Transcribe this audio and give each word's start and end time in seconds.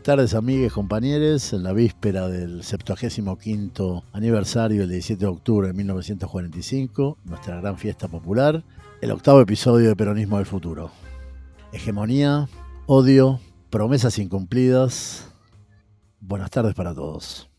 Buenas 0.00 0.16
tardes, 0.16 0.34
amigues, 0.34 0.72
compañeros. 0.72 1.52
En 1.52 1.62
la 1.62 1.74
víspera 1.74 2.26
del 2.26 2.62
75 2.62 4.04
aniversario, 4.14 4.84
el 4.84 4.88
17 4.88 5.20
de 5.20 5.26
octubre 5.26 5.66
de 5.66 5.74
1945, 5.74 7.18
nuestra 7.24 7.60
gran 7.60 7.76
fiesta 7.76 8.08
popular, 8.08 8.64
el 9.02 9.10
octavo 9.10 9.42
episodio 9.42 9.90
de 9.90 9.96
Peronismo 9.96 10.38
del 10.38 10.46
Futuro. 10.46 10.90
Hegemonía, 11.74 12.48
odio, 12.86 13.40
promesas 13.68 14.18
incumplidas. 14.18 15.30
Buenas 16.18 16.50
tardes 16.50 16.74
para 16.74 16.94
todos. 16.94 17.50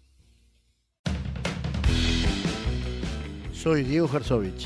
Soy 3.54 3.84
Diego 3.84 4.10
Herzovich. 4.12 4.66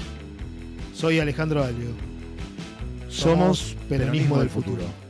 Soy 0.93 1.19
Alejandro 1.19 1.61
Alio. 1.61 1.89
Somos 3.09 3.75
Peronismo 3.89 4.39
del 4.39 4.49
Futuro. 4.49 5.04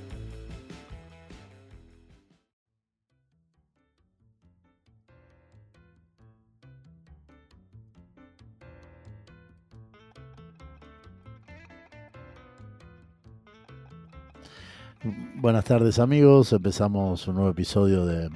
Buenas 15.35 15.65
tardes 15.65 15.99
amigos, 15.99 16.51
empezamos 16.51 17.27
un 17.27 17.35
nuevo 17.35 17.51
episodio 17.51 18.07
de 18.07 18.27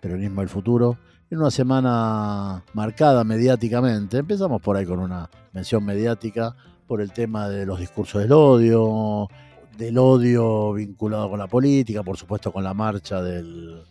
Peronismo 0.00 0.40
del 0.40 0.48
Futuro. 0.48 0.98
En 1.30 1.38
una 1.38 1.52
semana 1.52 2.64
marcada 2.72 3.22
mediáticamente, 3.22 4.18
empezamos 4.18 4.60
por 4.60 4.76
ahí 4.76 4.84
con 4.84 4.98
una 4.98 5.30
mención 5.52 5.84
mediática 5.84 6.56
por 6.88 7.00
el 7.00 7.12
tema 7.12 7.48
de 7.48 7.64
los 7.64 7.78
discursos 7.78 8.22
del 8.22 8.32
odio, 8.32 9.28
del 9.78 9.98
odio 9.98 10.72
vinculado 10.72 11.30
con 11.30 11.38
la 11.38 11.46
política, 11.46 12.02
por 12.02 12.16
supuesto 12.16 12.50
con 12.50 12.64
la 12.64 12.74
marcha 12.74 13.22
del, 13.22 13.84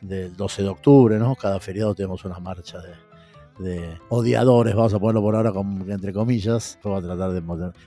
12 0.00 0.62
de 0.62 0.68
octubre, 0.70 1.18
¿no? 1.18 1.34
Cada 1.34 1.60
feriado 1.60 1.94
tenemos 1.94 2.24
una 2.24 2.38
marcha 2.38 2.78
de, 3.58 3.98
odiadores, 4.08 4.74
vamos 4.74 4.94
a 4.94 4.98
ponerlo 4.98 5.20
por 5.20 5.36
ahora 5.36 5.52
entre 5.88 6.14
comillas, 6.14 6.78
vamos 6.82 7.04
a 7.04 7.06
tratar 7.06 7.32
de 7.32 7.42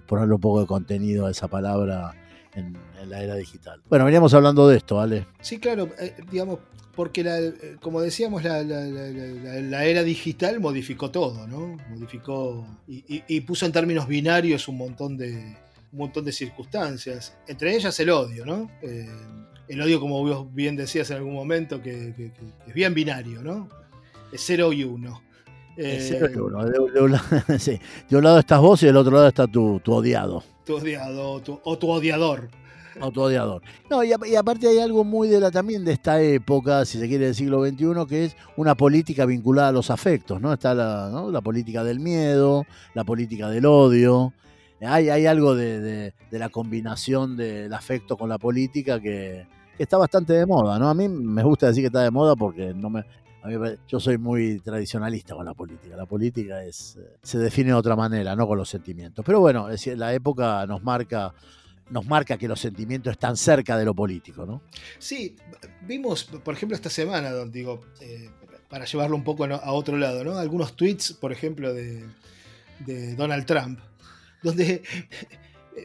ponerle 0.06 0.36
un 0.36 0.42
poco 0.42 0.62
de 0.62 0.68
contenido 0.68 1.26
a 1.26 1.32
esa 1.32 1.48
palabra 1.48 2.14
en, 2.54 2.78
la 3.08 3.22
era 3.22 3.36
digital. 3.36 3.82
Bueno, 3.90 4.06
veníamos 4.06 4.34
hablando 4.34 4.68
de 4.68 4.78
esto, 4.78 4.98
¿vale? 4.98 5.26
Sí, 5.42 5.60
claro, 5.60 5.90
eh, 6.00 6.16
digamos, 6.32 6.60
porque 6.96 7.22
eh, 7.26 7.78
como 7.82 8.02
decíamos, 8.02 8.44
la, 8.44 9.86
era 9.86 10.04
digital 10.04 10.60
modificó 10.60 11.10
todo, 11.12 11.48
¿no? 11.48 11.78
Modificó 11.90 12.68
y, 12.88 13.42
puso 13.42 13.66
en 13.66 13.72
términos 13.72 14.08
binarios 14.08 14.68
un 14.68 14.78
montón 14.78 15.16
de, 15.16 15.34
un 15.92 16.00
montón 16.00 16.26
de 16.26 16.32
circunstancias, 16.32 17.38
entre 17.48 17.76
ellas 17.76 17.98
el 18.00 18.10
odio, 18.10 18.46
¿no? 18.46 18.70
Eh, 18.82 19.08
el 19.70 19.82
odio, 19.82 20.00
como 20.00 20.22
vos 20.24 20.54
bien 20.54 20.76
decías 20.76 21.10
en 21.12 21.18
algún 21.18 21.36
momento, 21.36 21.82
que, 21.82 22.14
es 22.68 22.74
bien 22.74 22.94
binario, 22.94 23.42
¿no? 23.42 23.70
Es 24.32 24.42
cero 24.46 24.74
y 24.74 24.84
uno. 25.80 26.64
De, 28.10 28.18
un 28.18 28.24
lado 28.24 28.40
estás 28.40 28.60
vos 28.60 28.84
y 28.84 28.88
del 28.88 28.98
otro 28.98 29.14
lado 29.14 29.28
está 29.28 29.48
tu, 29.48 29.80
tu 29.80 29.94
odiado 29.94 30.44
tu 30.70 30.76
odiado 30.76 31.42
o 31.64 31.78
tu 31.80 31.90
odiador. 31.90 32.50
O 33.02 33.12
tu 33.12 33.22
odiador. 33.22 33.64
No, 33.90 34.04
y, 34.04 34.14
aparte 34.36 34.68
hay 34.68 34.78
algo 34.78 35.04
muy 35.04 35.28
de 35.28 35.40
la 35.40 35.50
también 35.50 35.84
de 35.84 35.94
esta 35.94 36.22
época, 36.22 36.86
si 36.86 37.00
se 37.00 37.08
quiere, 37.08 37.26
del 37.26 37.36
siglo 37.36 37.66
XXI, 37.66 38.06
que 38.08 38.26
es 38.26 38.36
una 38.56 38.76
política 38.76 39.26
vinculada 39.26 39.70
a 39.70 39.72
los 39.72 39.90
afectos, 39.90 40.40
¿no? 40.40 40.54
Está 40.54 40.76
la, 40.76 41.10
la 41.10 41.42
política 41.42 41.84
del 41.84 42.00
miedo, 42.00 42.66
la 42.94 43.04
política 43.04 43.50
del 43.50 43.66
odio. 43.66 44.34
Hay, 44.82 45.10
hay 45.10 45.26
algo 45.26 45.56
de, 45.56 46.14
la 46.30 46.50
combinación 46.50 47.36
del 47.36 47.74
afecto 47.74 48.16
con 48.16 48.30
la 48.30 48.38
política 48.38 49.00
que, 49.00 49.48
que, 49.76 49.84
está 49.84 49.98
bastante 49.98 50.34
de 50.34 50.46
moda, 50.46 50.78
¿no? 50.78 50.88
A 50.88 50.94
mí 50.94 51.10
me 51.10 51.42
gusta 51.42 51.68
decir 51.68 51.82
que 51.82 51.88
está 51.88 52.02
de 52.02 52.12
moda 52.12 52.36
porque 52.36 52.76
no 52.76 52.92
me, 52.92 53.06
yo 53.88 54.00
soy 54.00 54.18
muy 54.18 54.60
tradicionalista 54.60 55.36
con 55.36 55.46
la 55.46 55.54
política. 55.54 55.96
La 55.96 56.06
política 56.06 56.64
es, 56.64 56.98
eh, 56.98 57.18
se 57.22 57.38
define 57.38 57.70
de 57.70 57.76
otra 57.76 57.96
manera, 57.96 58.36
no 58.36 58.48
con 58.48 58.58
los 58.58 58.70
sentimientos. 58.70 59.24
Pero 59.26 59.40
bueno, 59.40 59.68
la 59.96 60.14
época 60.14 60.66
nos 60.68 60.84
marca, 60.84 61.34
nos 61.90 62.06
marca 62.06 62.38
que 62.38 62.48
los 62.48 62.60
sentimientos 62.60 63.12
están 63.12 63.38
cerca 63.38 63.78
de 63.78 63.86
lo 63.86 63.94
político, 63.94 64.46
¿no? 64.46 64.62
Sí, 64.98 65.36
vimos, 65.88 66.26
por 66.26 66.54
ejemplo, 66.54 66.76
esta 66.76 66.90
semana, 66.90 67.32
digo, 67.46 67.82
eh, 68.02 68.30
para 68.70 68.86
llevarlo 68.86 69.16
un 69.16 69.24
poco 69.24 69.46
a 69.46 69.72
otro 69.72 69.98
lado, 69.98 70.24
¿no? 70.24 70.38
Algunos 70.38 70.76
tweets, 70.76 71.14
por 71.14 71.32
ejemplo, 71.32 71.74
de, 71.74 72.06
Donald 73.16 73.46
Trump, 73.46 73.80
donde 74.42 74.84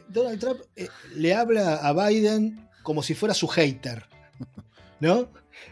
Donald 0.07 0.39
Trump 0.39 0.61
eh, 0.75 0.87
le 1.15 1.33
habla 1.33 1.75
a 1.75 1.93
Biden 1.93 2.69
como 2.83 3.01
si 3.03 3.15
fuera 3.15 3.33
su 3.33 3.47
hater, 3.47 4.05
¿no? 4.99 5.27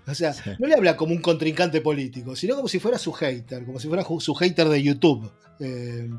O 0.08 0.16
sea, 0.16 0.36
no 0.60 0.68
le 0.68 0.76
habla 0.76 0.96
como 0.98 1.14
un 1.14 1.22
contrincante 1.22 1.82
político, 1.82 2.36
sino 2.36 2.56
como 2.56 2.68
si 2.68 2.80
fuera 2.80 2.98
su 2.98 3.12
hater, 3.12 3.66
como 3.66 3.80
si 3.80 3.88
fuera 3.88 4.06
su 4.20 4.34
hater 4.36 4.68
de 4.70 4.84
YouTube. 4.84 5.32
Eh, 5.60 6.10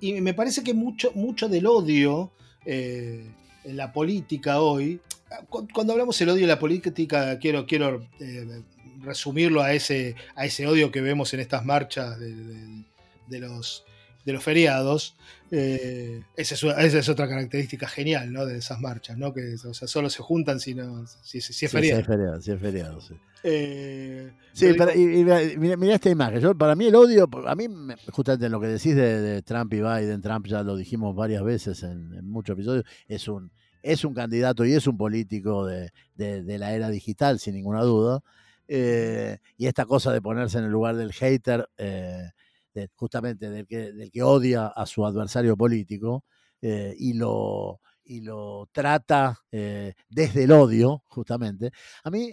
y, 0.00 0.20
me 0.20 0.34
parece 0.34 0.62
que 0.62 0.74
mucho, 0.74 1.12
mucho 1.14 1.48
del 1.48 1.66
odio 1.66 2.32
eh, 2.64 3.26
en 3.64 3.76
la 3.76 3.92
política 3.92 4.60
hoy, 4.60 5.00
cuando 5.48 5.92
hablamos 5.92 6.18
del 6.18 6.28
odio 6.28 6.42
en 6.42 6.48
la 6.48 6.58
política, 6.58 7.38
quiero, 7.38 7.66
quiero 7.66 8.06
eh, 8.20 8.62
resumirlo 9.00 9.62
a 9.62 9.72
ese, 9.72 10.14
a 10.36 10.44
ese 10.44 10.66
odio 10.66 10.92
que 10.92 11.00
vemos 11.00 11.32
en 11.34 11.40
estas 11.40 11.64
marchas 11.64 12.18
de 12.18 13.38
los 13.40 13.84
de 14.24 14.32
los 14.32 14.42
feriados. 14.42 15.16
Eh, 15.50 16.22
esa, 16.36 16.54
es, 16.80 17.08
otra 17.08 17.28
característica 17.28 17.86
genial 17.86 18.32
¿no? 18.32 18.46
de 18.46 18.58
esas 18.58 18.80
marchas, 18.80 19.18
¿no? 19.18 19.34
que 19.34 19.54
o 19.64 19.74
sea, 19.74 19.86
solo 19.86 20.08
se 20.08 20.22
juntan 20.22 20.60
si, 20.60 20.74
si, 21.22 21.38
es 21.38 21.70
feriado. 21.70 21.98
Sí, 21.98 22.00
es 22.00 22.06
feriado, 22.06 22.42
sí 22.42 22.52
es 22.52 22.60
feriado, 22.60 23.00
sí. 23.00 23.14
Eh, 23.44 24.30
y, 24.54 25.58
mira, 25.58 25.94
esta 25.94 26.10
imagen. 26.10 26.40
Yo, 26.40 26.54
para 26.56 26.74
mí 26.76 26.86
el 26.86 26.94
odio, 26.94 27.28
a 27.46 27.54
mí 27.54 27.66
justamente 28.12 28.48
lo 28.48 28.60
que 28.60 28.68
decís 28.68 28.94
de, 28.94 29.42
Trump 29.42 29.72
y 29.74 29.80
Biden, 29.80 30.22
Trump 30.22 30.46
ya 30.46 30.62
lo 30.62 30.76
dijimos 30.76 31.14
varias 31.16 31.42
veces 31.42 31.82
en, 31.82 32.24
muchos 32.28 32.54
episodios, 32.54 32.84
es 33.08 33.26
un, 33.28 33.50
es 33.82 34.04
un 34.04 34.14
candidato 34.14 34.64
y 34.64 34.74
es 34.74 34.86
un 34.86 34.96
político 34.96 35.66
de, 35.66 35.90
la 36.16 36.72
era 36.72 36.88
digital, 36.88 37.38
sin 37.38 37.54
ninguna 37.54 37.82
duda. 37.82 38.20
Eh, 38.68 39.38
y 39.58 39.66
esta 39.66 39.84
cosa 39.84 40.12
de 40.12 40.22
ponerse 40.22 40.58
en 40.58 40.64
el 40.64 40.70
lugar 40.70 40.96
del 40.96 41.12
hater, 41.12 41.68
justamente 42.94 43.50
del 43.50 43.66
que, 43.66 43.92
del 43.92 44.10
que 44.10 44.22
odia 44.22 44.68
a 44.68 44.86
su 44.86 45.04
adversario 45.04 45.56
político 45.56 46.24
eh, 46.60 46.94
y, 46.96 47.14
lo, 47.14 47.80
y 48.04 48.20
lo 48.20 48.68
trata 48.72 49.38
eh, 49.50 49.94
desde 50.08 50.44
el 50.44 50.52
odio, 50.52 51.02
justamente. 51.06 51.72
A 52.04 52.10
mí 52.10 52.30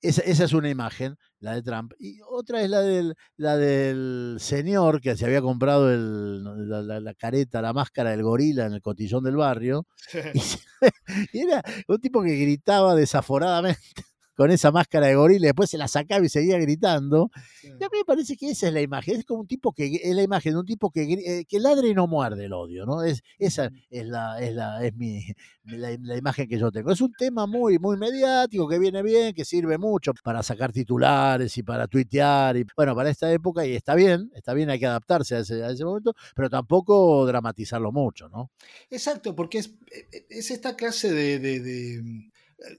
esa, 0.00 0.22
es 0.22 0.52
una 0.52 0.70
imagen, 0.70 1.16
la 1.40 1.54
de 1.54 1.62
Trump, 1.62 1.92
y 1.98 2.20
otra 2.28 2.62
es 2.62 2.70
la 2.70 2.82
del, 2.82 3.14
la 3.36 3.56
del 3.56 4.36
señor 4.38 5.00
que 5.00 5.16
se 5.16 5.24
había 5.24 5.42
comprado 5.42 5.92
el, 5.92 6.68
la, 6.68 7.14
careta, 7.14 7.62
la 7.62 7.72
máscara 7.72 8.10
del 8.10 8.22
gorila 8.22 8.66
en 8.66 8.74
el 8.74 8.82
cotillón 8.82 9.24
del 9.24 9.36
barrio, 9.36 9.86
y 11.32 11.38
era 11.40 11.62
un 11.88 12.00
tipo 12.00 12.22
que 12.22 12.36
gritaba 12.36 12.94
desaforadamente 12.94 14.13
con 14.34 14.50
esa 14.50 14.70
máscara 14.72 15.06
de 15.06 15.14
gorila, 15.14 15.46
y 15.46 15.48
después 15.48 15.70
se 15.70 15.78
la 15.78 15.88
sacaba 15.88 16.24
y 16.24 16.28
seguía 16.28 16.58
gritando. 16.58 17.30
Y 17.62 17.68
a 17.68 17.88
mí 17.88 17.98
me 17.98 18.04
parece 18.04 18.36
que 18.36 18.50
esa 18.50 18.68
es 18.68 18.74
la 18.74 18.80
imagen, 18.80 19.18
es 19.18 19.24
como 19.24 19.40
un 19.40 19.46
tipo 19.46 19.72
que, 19.72 20.00
es 20.02 20.14
la 20.14 20.22
imagen 20.22 20.54
de 20.54 20.58
un 20.60 20.66
tipo 20.66 20.90
que, 20.90 21.02
eh, 21.02 21.44
que 21.48 21.60
ladre 21.60 21.88
y 21.88 21.94
no 21.94 22.06
muerde 22.06 22.46
el 22.46 22.52
odio, 22.52 22.86
¿no? 22.86 23.02
Es, 23.02 23.22
esa 23.38 23.70
es 23.90 24.06
la, 24.06 24.40
es 24.40 24.54
la, 24.54 24.84
es 24.84 24.94
mi, 24.94 25.24
la, 25.64 26.16
imagen 26.16 26.48
que 26.48 26.58
yo 26.58 26.70
tengo. 26.70 26.90
Es 26.90 27.00
un 27.00 27.12
tema 27.12 27.46
muy, 27.46 27.78
muy 27.78 27.96
mediático, 27.96 28.68
que 28.68 28.78
viene 28.78 29.02
bien, 29.02 29.34
que 29.34 29.44
sirve 29.44 29.78
mucho 29.78 30.12
para 30.22 30.42
sacar 30.42 30.72
titulares 30.72 31.56
y 31.58 31.62
para 31.62 31.86
tuitear, 31.86 32.56
y 32.56 32.66
bueno, 32.76 32.94
para 32.94 33.10
esta 33.10 33.32
época, 33.32 33.66
y 33.66 33.74
está 33.74 33.94
bien, 33.94 34.30
está 34.34 34.54
bien, 34.54 34.70
hay 34.70 34.78
que 34.78 34.86
adaptarse 34.86 35.36
a 35.36 35.38
ese, 35.40 35.62
a 35.62 35.70
ese 35.70 35.84
momento, 35.84 36.14
pero 36.34 36.50
tampoco 36.50 37.26
dramatizarlo 37.26 37.92
mucho, 37.92 38.28
¿no? 38.28 38.50
Exacto, 38.90 39.34
porque 39.34 39.58
es, 39.58 39.74
e, 39.90 40.26
es 40.28 40.50
esta 40.50 40.76
clase 40.76 41.12
de 41.12 41.38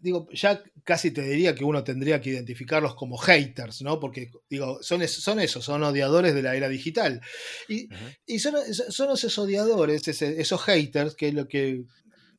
digo, 0.02 0.28
ya 0.32 0.64
casi 0.84 1.12
te 1.12 1.22
diría 1.22 1.56
que 1.56 1.64
uno 1.64 1.84
tendría 1.84 2.22
que 2.22 2.30
identificarlos 2.30 2.96
como 2.96 3.18
haters, 3.18 3.82
¿no? 3.82 4.00
Porque, 4.00 4.32
digo, 4.50 4.82
son, 4.82 5.08
son 5.08 5.40
esos, 5.40 5.64
son 5.64 5.84
odiadores 5.84 6.34
de 6.34 6.42
la 6.42 6.56
era 6.56 6.70
digital. 6.70 7.22
Y, 7.68 8.40
son, 8.40 8.56
son, 8.74 9.12
esos 9.14 9.38
odiadores, 9.38 10.08
esos 10.08 10.62
haters, 10.62 11.16
que 11.16 11.30
es 11.30 11.34
lo 11.34 11.48
que, 11.48 11.84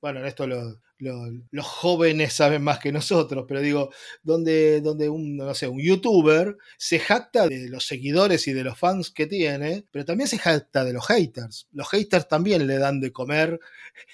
bueno, 0.00 0.24
esto 0.24 0.46
lo, 0.46 0.80
los 0.98 1.66
jóvenes 1.66 2.32
saben 2.32 2.62
más 2.62 2.78
que 2.78 2.90
nosotros, 2.90 3.44
pero 3.46 3.60
digo, 3.60 3.90
donde, 4.22 4.80
donde 4.80 5.08
un, 5.08 5.36
no 5.36 5.52
sé, 5.54 5.68
un 5.68 5.80
youtuber 5.80 6.56
se 6.78 6.98
jacta 6.98 7.48
de 7.48 7.68
los 7.68 7.86
seguidores 7.86 8.48
y 8.48 8.54
de 8.54 8.64
los 8.64 8.78
fans 8.78 9.10
que 9.10 9.26
tiene, 9.26 9.84
pero 9.90 10.04
también 10.04 10.28
se 10.28 10.38
jacta 10.38 10.84
de 10.84 10.94
los 10.94 11.06
haters. 11.06 11.68
Los 11.72 11.88
haters 11.88 12.28
también 12.28 12.66
le 12.66 12.78
dan 12.78 13.00
de 13.00 13.12
comer 13.12 13.60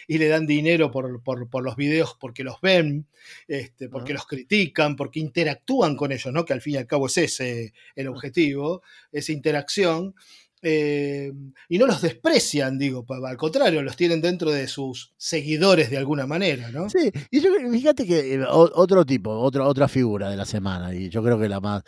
y 0.09 0.19
le 0.19 0.29
dan 0.29 0.47
dinero 0.47 0.91
por, 0.91 1.63
los 1.63 1.77
videos 1.77 2.17
porque 2.19 2.43
los 2.43 2.61
ven, 2.61 3.07
este, 3.47 3.89
porque 3.89 4.13
los 4.13 4.27
critican, 4.27 4.97
porque 4.97 5.21
interactúan 5.21 5.97
con 5.97 6.11
ellos, 6.11 6.33
¿no? 6.33 6.45
Que 6.45 6.53
al 6.53 6.61
fin 6.61 6.75
y 6.75 6.79
al 6.79 6.87
cabo 6.87 7.07
es 7.07 7.17
ese 7.19 7.73
el 7.95 8.09
objetivo, 8.09 8.83
esa 9.13 9.33
interacción. 9.33 10.15
Eh, 10.65 11.33
y 11.69 11.79
no 11.79 11.87
los 11.87 12.01
desprecian, 12.01 12.79
digo, 12.79 13.05
al 13.27 13.37
contrario, 13.37 13.83
los 13.83 13.97
tienen 13.97 14.21
dentro 14.21 14.53
de 14.53 14.69
sus 14.69 15.13
seguidores 15.17 15.91
de 15.91 15.99
alguna 15.99 16.25
manera, 16.25 16.71
¿no? 16.71 16.89
Sí, 16.89 17.11
y 17.33 17.41
yo 17.41 17.51
fíjate 17.73 18.07
que 18.07 18.35
eh, 18.35 18.45
otro 18.49 19.05
tipo, 19.05 19.31
otra, 19.33 19.67
otra 19.67 19.89
figura 19.89 20.31
de 20.31 20.37
la 20.37 20.45
semana, 20.45 20.95
y 20.95 21.09
yo 21.09 21.21
creo 21.21 21.37
que 21.37 21.49
la 21.49 21.61
más, 21.61 21.83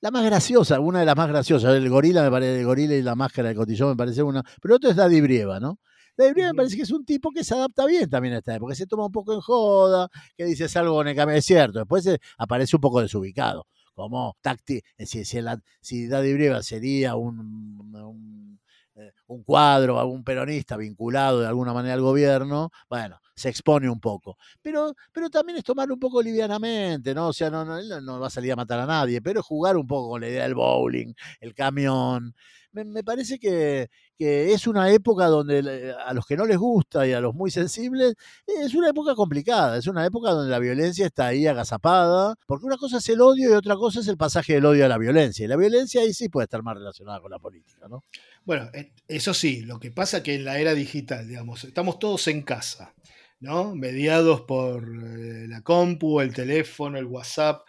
la 0.00 0.12
más 0.12 0.24
graciosa, 0.24 0.78
una 0.78 1.00
de 1.00 1.06
las 1.06 1.16
más 1.16 1.28
graciosas, 1.28 1.74
el 1.74 1.90
gorila 1.90 2.22
me 2.22 2.30
parece, 2.30 2.60
el 2.60 2.66
gorila 2.66 2.94
y 2.94 3.02
la 3.02 3.16
máscara 3.16 3.48
de 3.48 3.56
cotillón 3.56 3.90
me 3.90 3.96
parece 3.96 4.22
una, 4.22 4.44
pero 4.62 4.76
otro 4.76 4.90
es 4.90 4.96
Daddy 4.96 5.20
Brieva, 5.20 5.58
¿no? 5.58 5.80
Daddy 6.16 6.32
Brieva 6.34 6.52
me 6.52 6.56
parece 6.58 6.76
que 6.76 6.82
es 6.82 6.92
un 6.92 7.04
tipo 7.04 7.32
que 7.32 7.42
se 7.42 7.54
adapta 7.54 7.84
bien 7.84 8.08
también 8.08 8.34
a 8.34 8.38
esta 8.38 8.54
época, 8.54 8.76
se 8.76 8.86
toma 8.86 9.06
un 9.06 9.12
poco 9.12 9.34
en 9.34 9.40
joda, 9.40 10.08
que 10.36 10.44
dice 10.44 10.66
algo 10.78 11.02
en 11.02 11.08
el 11.08 11.16
cambio, 11.16 11.36
es 11.36 11.44
cierto, 11.44 11.80
después 11.80 12.08
aparece 12.38 12.76
un 12.76 12.80
poco 12.80 13.00
desubicado 13.00 13.66
como 13.94 14.36
táctil, 14.40 14.82
si, 14.98 15.24
si, 15.24 15.40
si 15.80 16.06
Daddy 16.08 16.34
Brieva 16.34 16.62
sería 16.62 17.16
un, 17.16 18.58
eh, 18.96 19.12
un, 19.26 19.42
cuadro, 19.42 20.06
un 20.06 20.22
peronista 20.22 20.76
vinculado 20.76 21.40
de 21.40 21.46
alguna 21.46 21.72
manera 21.72 21.94
al 21.94 22.00
gobierno, 22.00 22.70
bueno, 22.88 23.18
se 23.34 23.48
expone 23.48 23.88
un 23.88 24.00
poco. 24.00 24.36
Pero, 24.62 24.94
pero 25.12 25.30
también 25.30 25.58
es 25.58 25.64
tomarlo 25.64 25.94
un 25.94 26.00
poco 26.00 26.22
livianamente, 26.22 27.14
¿no? 27.14 27.28
O 27.28 27.32
sea, 27.32 27.50
no, 27.50 27.64
no, 27.64 28.00
no 28.00 28.20
va 28.20 28.28
a 28.28 28.30
salir 28.30 28.52
a 28.52 28.56
matar 28.56 28.78
a 28.80 28.86
nadie, 28.86 29.20
pero 29.20 29.40
es 29.40 29.46
jugar 29.46 29.76
un 29.76 29.86
poco 29.86 30.10
con 30.10 30.20
la 30.20 30.28
idea 30.28 30.44
del 30.44 30.54
bowling, 30.54 31.12
el 31.40 31.54
camión, 31.54 32.34
me, 32.74 33.04
parece 33.04 33.38
que, 33.38 33.88
es 34.18 34.66
una 34.66 34.90
época 34.90 35.26
donde 35.26 35.94
a 36.04 36.12
los 36.12 36.26
que 36.26 36.36
no 36.36 36.44
les 36.44 36.58
gusta 36.58 37.06
y 37.06 37.12
a 37.12 37.20
los 37.20 37.34
muy 37.34 37.50
sensibles, 37.50 38.14
es 38.46 38.74
una 38.74 38.90
época 38.90 39.14
complicada, 39.14 39.78
es 39.78 39.86
una 39.86 40.04
época 40.04 40.30
donde 40.30 40.50
la 40.50 40.58
violencia 40.58 41.06
está 41.06 41.28
ahí 41.28 41.46
agazapada, 41.46 42.34
porque 42.46 42.66
una 42.66 42.76
cosa 42.76 42.98
es 42.98 43.08
el 43.08 43.20
odio 43.20 43.50
y 43.50 43.52
otra 43.52 43.76
cosa 43.76 44.00
es 44.00 44.08
el 44.08 44.16
pasaje 44.16 44.54
del 44.54 44.66
odio 44.66 44.84
a 44.84 44.88
la 44.88 44.98
violencia. 44.98 45.44
Y 45.44 45.48
la 45.48 45.56
violencia 45.56 46.00
ahí 46.00 46.12
sí 46.12 46.28
puede 46.28 46.44
estar 46.44 46.62
más 46.62 46.76
relacionada 46.76 47.20
con 47.20 47.30
la 47.30 47.38
política, 47.38 47.86
¿no? 47.88 48.02
Bueno, 48.44 48.68
eh, 48.74 48.92
eso 49.08 49.32
sí, 49.34 49.62
lo 49.62 49.78
que 49.78 49.90
pasa 49.90 50.22
que 50.22 50.34
en 50.34 50.44
la 50.44 50.58
era 50.58 50.74
digital, 50.74 51.28
digamos, 51.28 51.64
estamos 51.64 51.98
todos 51.98 52.26
en 52.28 52.42
casa, 52.42 52.94
¿no? 53.40 53.74
Mediados 53.74 54.42
por 54.42 54.82
eh, 54.84 55.46
la 55.48 55.62
compu, 55.62 56.20
el 56.20 56.34
teléfono, 56.34 56.98
el 56.98 57.06
WhatsApp 57.06 57.62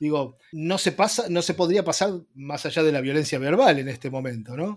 digo, 0.00 0.36
no 0.52 0.78
se 0.78 0.92
pasa, 0.92 1.28
no 1.28 1.42
se 1.42 1.54
podría 1.54 1.84
pasar 1.84 2.12
más 2.34 2.64
allá 2.66 2.82
de 2.82 2.92
la 2.92 3.00
violencia 3.00 3.38
verbal 3.38 3.78
en 3.78 3.88
este 3.88 4.10
momento, 4.10 4.56
¿no? 4.56 4.76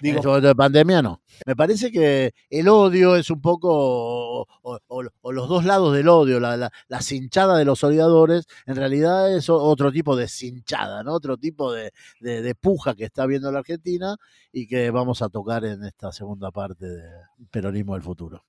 Digo, 0.00 0.14
en 0.14 0.16
este 0.16 0.28
momento 0.28 0.48
de 0.48 0.54
pandemia 0.54 1.02
no. 1.02 1.22
Me 1.46 1.56
parece 1.56 1.90
que 1.90 2.34
el 2.50 2.68
odio 2.68 3.16
es 3.16 3.30
un 3.30 3.40
poco, 3.40 4.46
o, 4.62 5.02
los 5.32 5.48
dos 5.48 5.64
lados 5.64 5.94
del 5.94 6.08
odio, 6.08 6.40
la, 6.40 6.56
la, 6.56 7.02
cinchada 7.02 7.58
de 7.58 7.64
los 7.64 7.82
odiadores, 7.82 8.46
en 8.66 8.76
realidad 8.76 9.34
es 9.34 9.48
otro 9.48 9.90
tipo 9.90 10.16
de 10.16 10.28
cinchada, 10.28 11.02
¿no? 11.02 11.12
Otro 11.12 11.36
tipo 11.36 11.72
de, 11.72 11.92
de 12.20 12.54
puja 12.54 12.94
que 12.94 13.04
está 13.04 13.26
viendo 13.26 13.50
la 13.50 13.60
Argentina 13.60 14.16
y 14.52 14.66
que 14.66 14.90
vamos 14.90 15.22
a 15.22 15.28
tocar 15.28 15.64
en 15.64 15.84
esta 15.84 16.12
segunda 16.12 16.50
parte 16.50 16.86
de 16.86 17.02
Peronismo 17.50 17.94
del 17.94 18.02
Futuro. 18.02 18.44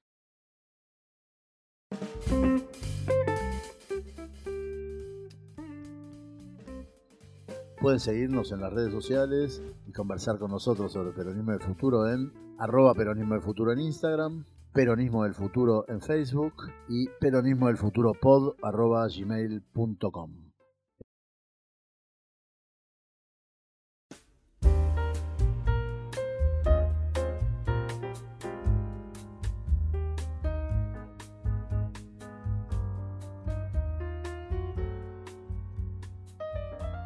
Pueden 7.84 8.00
seguirnos 8.00 8.54
en 8.54 8.62
las 8.62 8.72
redes 8.72 8.94
sociales 8.94 9.62
y 9.86 9.92
conversar 9.92 10.40
con 10.40 10.52
nosotros 10.52 10.94
sobre 10.94 11.12
Peronismo 11.12 11.52
del 11.52 11.60
Futuro 11.60 12.08
en 12.08 12.32
arroba 12.58 12.94
Peronismo 12.94 13.34
del 13.34 13.44
Futuro 13.44 13.74
en 13.74 13.82
Instagram, 13.82 14.46
Peronismo 14.72 15.26
del 15.26 15.34
Futuro 15.34 15.84
en 15.90 16.00
Facebook 16.00 16.54
y 16.88 17.10
Peronismo 17.20 17.68
del 17.68 17.76
Futuro 17.76 18.14
pod 18.14 18.54
arroba 18.64 19.06
gmail.com. 19.10 20.43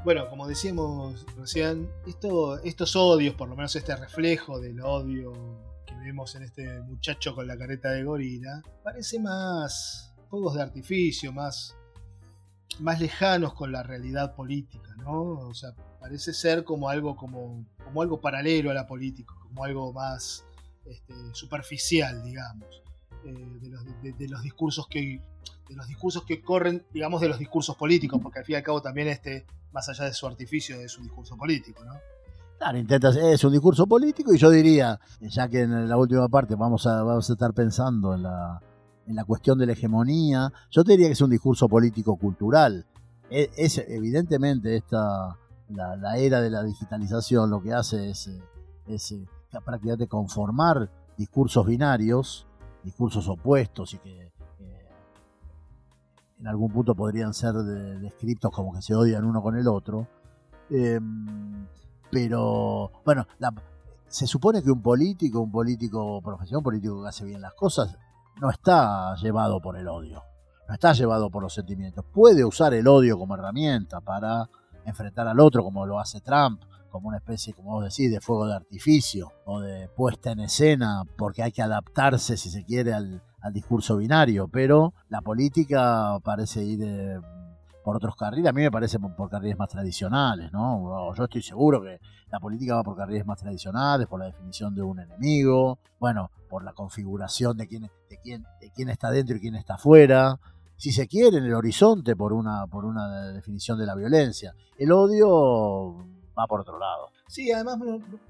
bueno, 0.07 0.29
como 0.29 0.47
decíamos 0.47 1.25
recién, 1.35 1.91
esto, 2.05 2.63
estos 2.63 2.95
odios, 2.95 3.35
por 3.35 3.49
lo 3.49 3.57
menos 3.57 3.75
este 3.75 3.93
reflejo 3.93 4.57
del 4.57 4.79
odio 4.79 5.33
que 5.85 5.93
vemos 5.95 6.33
en 6.35 6.43
este 6.43 6.79
muchacho 6.83 7.35
con 7.35 7.45
la 7.45 7.57
careta 7.57 7.89
de 7.89 8.05
gorila, 8.05 8.63
parece 8.85 9.19
más 9.19 10.13
fuegos 10.29 10.55
de 10.55 10.61
artificio, 10.61 11.33
más, 11.33 11.75
más 12.79 13.01
lejanos 13.01 13.53
con 13.53 13.73
la 13.73 13.83
realidad 13.83 14.33
política, 14.33 14.95
¿no? 14.95 15.39
O 15.39 15.53
sea, 15.53 15.73
parece 15.99 16.33
ser 16.33 16.63
como 16.63 16.87
algo, 16.87 17.17
como, 17.17 17.65
como 17.83 18.01
algo 18.01 18.21
paralelo 18.21 18.71
a 18.71 18.73
la 18.73 18.87
política, 18.87 19.33
como 19.41 19.65
algo 19.65 19.91
más 19.91 20.45
este, 20.85 21.15
superficial, 21.33 22.23
digamos, 22.23 22.81
eh, 23.25 23.33
de, 24.17 24.29
los, 24.29 24.41
discursos 24.41 24.87
que 24.87 25.19
de 25.67 25.75
los 25.75 25.85
discursos 25.89 26.23
que 26.23 26.41
corren, 26.41 26.85
digamos, 26.93 27.19
de 27.19 27.27
los 27.27 27.39
discursos 27.39 27.75
políticos, 27.75 28.21
porque 28.23 28.39
al 28.39 28.45
fin 28.45 28.53
y 28.53 28.55
al 28.55 28.63
cabo 28.63 28.81
también 28.81 29.09
este 29.09 29.45
más 29.77 29.87
allá 29.89 30.05
de 30.05 30.13
su 30.13 30.25
artificio, 30.25 30.75
es 30.81 30.97
un 30.97 31.03
discurso 31.03 31.37
político, 31.37 31.85
¿no? 31.85 31.93
Claro, 32.57 32.79
intentas, 32.79 33.15
es 33.15 33.43
un 33.43 33.51
discurso 33.51 33.85
político 33.85 34.33
y 34.33 34.39
yo 34.39 34.49
diría, 34.49 34.99
ya 35.21 35.47
que 35.47 35.61
en 35.61 35.87
la 35.87 35.97
última 35.97 36.27
parte 36.27 36.55
vamos 36.55 36.87
a, 36.87 37.03
vamos 37.03 37.29
a 37.29 37.33
estar 37.33 37.53
pensando 37.53 38.15
en 38.15 38.23
la, 38.23 38.59
en 39.05 39.15
la 39.15 39.23
cuestión 39.23 39.59
de 39.59 39.67
la 39.67 39.73
hegemonía, 39.73 40.51
yo 40.71 40.83
te 40.83 40.93
diría 40.93 41.05
que 41.05 41.13
es 41.13 41.21
un 41.21 41.29
discurso 41.29 41.69
político-cultural. 41.69 42.87
E, 43.29 43.51
es, 43.55 43.77
evidentemente 43.87 44.75
esta, 44.75 45.37
la, 45.69 46.17
era 46.17 46.41
de 46.41 46.49
la 46.49 46.63
digitalización 46.63 47.51
lo 47.51 47.61
que 47.61 47.73
hace 47.73 48.09
es, 48.09 48.31
es 48.87 49.11
eh, 49.11 49.27
prácticamente 49.63 50.07
conformar 50.07 50.89
discursos 51.15 51.67
binarios, 51.67 52.47
discursos 52.83 53.27
opuestos 53.27 53.93
y 53.93 53.99
que 53.99 54.26
en 56.39 56.47
algún 56.47 56.71
punto 56.71 56.95
podrían 56.95 57.33
ser 57.33 57.53
descritos 57.53 58.51
como 58.51 58.73
que 58.73 58.81
se 58.81 58.95
odian 58.95 59.25
uno 59.25 59.41
con 59.41 59.57
el 59.57 59.67
otro. 59.67 60.07
Em, 60.69 61.65
pero, 62.11 62.91
bueno, 63.05 63.27
se 64.07 64.27
supone 64.27 64.61
que 64.61 64.71
un 64.71 64.81
político, 64.81 65.41
un 65.41 65.51
político 65.51 66.21
profesional, 66.21 66.59
un 66.59 66.63
político 66.63 67.01
que 67.01 67.09
hace 67.09 67.25
bien 67.25 67.41
las 67.41 67.53
cosas, 67.53 67.97
no 68.39 68.49
está 68.49 69.15
llevado 69.15 69.59
por 69.59 69.77
el 69.77 69.87
odio, 69.87 70.23
no 70.67 70.73
está 70.73 70.93
llevado 70.93 71.29
por 71.29 71.43
los 71.43 71.53
sentimientos. 71.53 72.05
Puede 72.13 72.45
usar 72.45 72.73
el 72.73 72.87
odio 72.87 73.17
como 73.17 73.35
herramienta 73.35 73.99
para 74.01 74.49
enfrentar 74.85 75.27
al 75.27 75.39
otro, 75.39 75.63
como 75.63 75.85
lo 75.85 75.99
hace 75.99 76.21
Trump, 76.21 76.61
como 76.89 77.09
una 77.09 77.17
especie, 77.17 77.53
como 77.53 77.71
vos 77.71 77.83
decís, 77.83 78.11
de 78.11 78.21
fuego 78.21 78.47
de 78.47 78.55
artificio 78.55 79.33
o 79.45 79.59
de 79.59 79.89
puesta 79.89 80.31
en 80.31 80.39
escena, 80.41 81.03
porque 81.17 81.43
hay 81.43 81.51
que 81.51 81.61
adaptarse, 81.61 82.37
si 82.37 82.49
se 82.49 82.63
quiere, 82.63 82.93
al, 82.93 83.21
al 83.47 83.53
discurso 83.53 83.97
binario, 83.97 84.47
pero 84.47 84.93
la 85.09 85.21
política 85.21 86.19
parece 86.23 86.63
ir 86.63 86.81
eh, 86.83 87.19
por 87.83 87.95
otros 87.95 88.15
carriles, 88.17 88.49
a 88.49 88.53
mí 88.53 88.61
me 88.61 88.71
parece 88.71 88.99
por, 88.99 89.29
carriles 89.29 89.57
más 89.57 89.69
tradicionales, 89.69 90.51
¿no? 90.51 91.13
Yo 91.15 91.23
estoy 91.23 91.41
seguro 91.41 91.81
que 91.81 91.99
la 92.29 92.39
política 92.39 92.75
va 92.75 92.83
por 92.83 92.97
carriles 92.97 93.25
más 93.25 93.39
tradicionales, 93.39 94.07
por 94.07 94.19
la 94.19 94.25
definición 94.25 94.75
de 94.75 94.81
un 94.81 94.99
enemigo, 94.99 95.79
bueno, 95.97 96.29
por 96.49 96.65
la 96.65 96.73
configuración 96.73 97.55
de 97.55 97.67
quién, 97.67 97.89
de 98.09 98.17
quién, 98.21 98.45
de 98.59 98.71
quién 98.71 98.89
está 98.89 99.09
dentro 99.09 99.37
y 99.37 99.39
quién 99.39 99.55
está 99.55 99.75
afuera, 99.75 100.37
si 100.75 100.91
se 100.91 101.07
quiere, 101.07 101.37
en 101.37 101.45
el 101.45 101.53
horizonte 101.53 102.15
por 102.17 102.33
una, 102.33 102.67
por 102.67 102.83
una 102.83 103.31
definición 103.31 103.79
de 103.79 103.85
la 103.85 103.95
violencia. 103.95 104.53
El 104.77 104.91
odio 104.91 105.95
va 106.37 106.45
por 106.45 106.59
otro 106.59 106.77
lado. 106.77 107.09
Sí, 107.27 107.51
además 107.51 107.77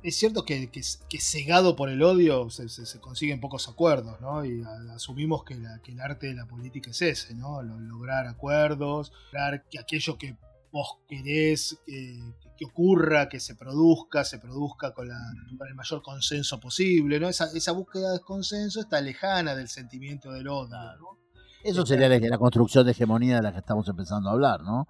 es 0.02 0.16
cierto 0.16 0.44
que, 0.44 0.72
que, 0.72 1.20
cegado 1.20 1.76
por 1.76 1.90
el 1.90 2.02
odio 2.02 2.50
se, 2.50 3.00
consiguen 3.00 3.40
pocos 3.40 3.70
acuerdos, 3.70 4.20
¿no? 4.22 4.44
Y 4.44 4.64
asumimos 4.94 5.44
que, 5.44 5.54
el 5.54 6.02
arte 6.02 6.28
de 6.28 6.34
la 6.34 6.48
política 6.48 6.90
es 6.90 7.02
ese, 7.04 7.36
¿no? 7.36 7.62
Lograr 7.62 8.26
acuerdos, 8.26 9.14
lograr 9.32 9.66
que 9.70 9.80
aquello 9.80 10.18
que 10.18 10.36
vos 10.72 10.98
querés 11.08 11.80
que, 11.86 12.66
ocurra, 12.66 13.30
que 13.30 13.40
se 13.40 13.56
produzca, 13.56 14.24
se 14.24 14.40
produzca 14.40 14.94
con, 14.94 15.08
el 15.08 15.76
mayor 15.76 16.02
consenso 16.02 16.60
posible, 16.60 17.20
¿no? 17.20 17.30
Esa, 17.30 17.52
esa, 17.54 17.74
búsqueda 17.74 18.14
de 18.14 18.20
consenso 18.20 18.82
está 18.82 19.00
lejana 19.00 19.56
del 19.56 19.68
sentimiento 19.68 20.32
del 20.32 20.48
odio, 20.48 20.76
¿no? 21.00 21.18
Eso 21.64 21.86
sería 21.86 22.10
la 22.10 22.38
construcción 22.38 22.86
de 22.86 22.92
hegemonía 22.92 23.38
de 23.38 23.42
la 23.44 23.52
que 23.52 23.60
estamos 23.60 23.88
empezando 23.90 24.30
a 24.30 24.34
hablar, 24.34 24.62
¿no? 24.62 24.88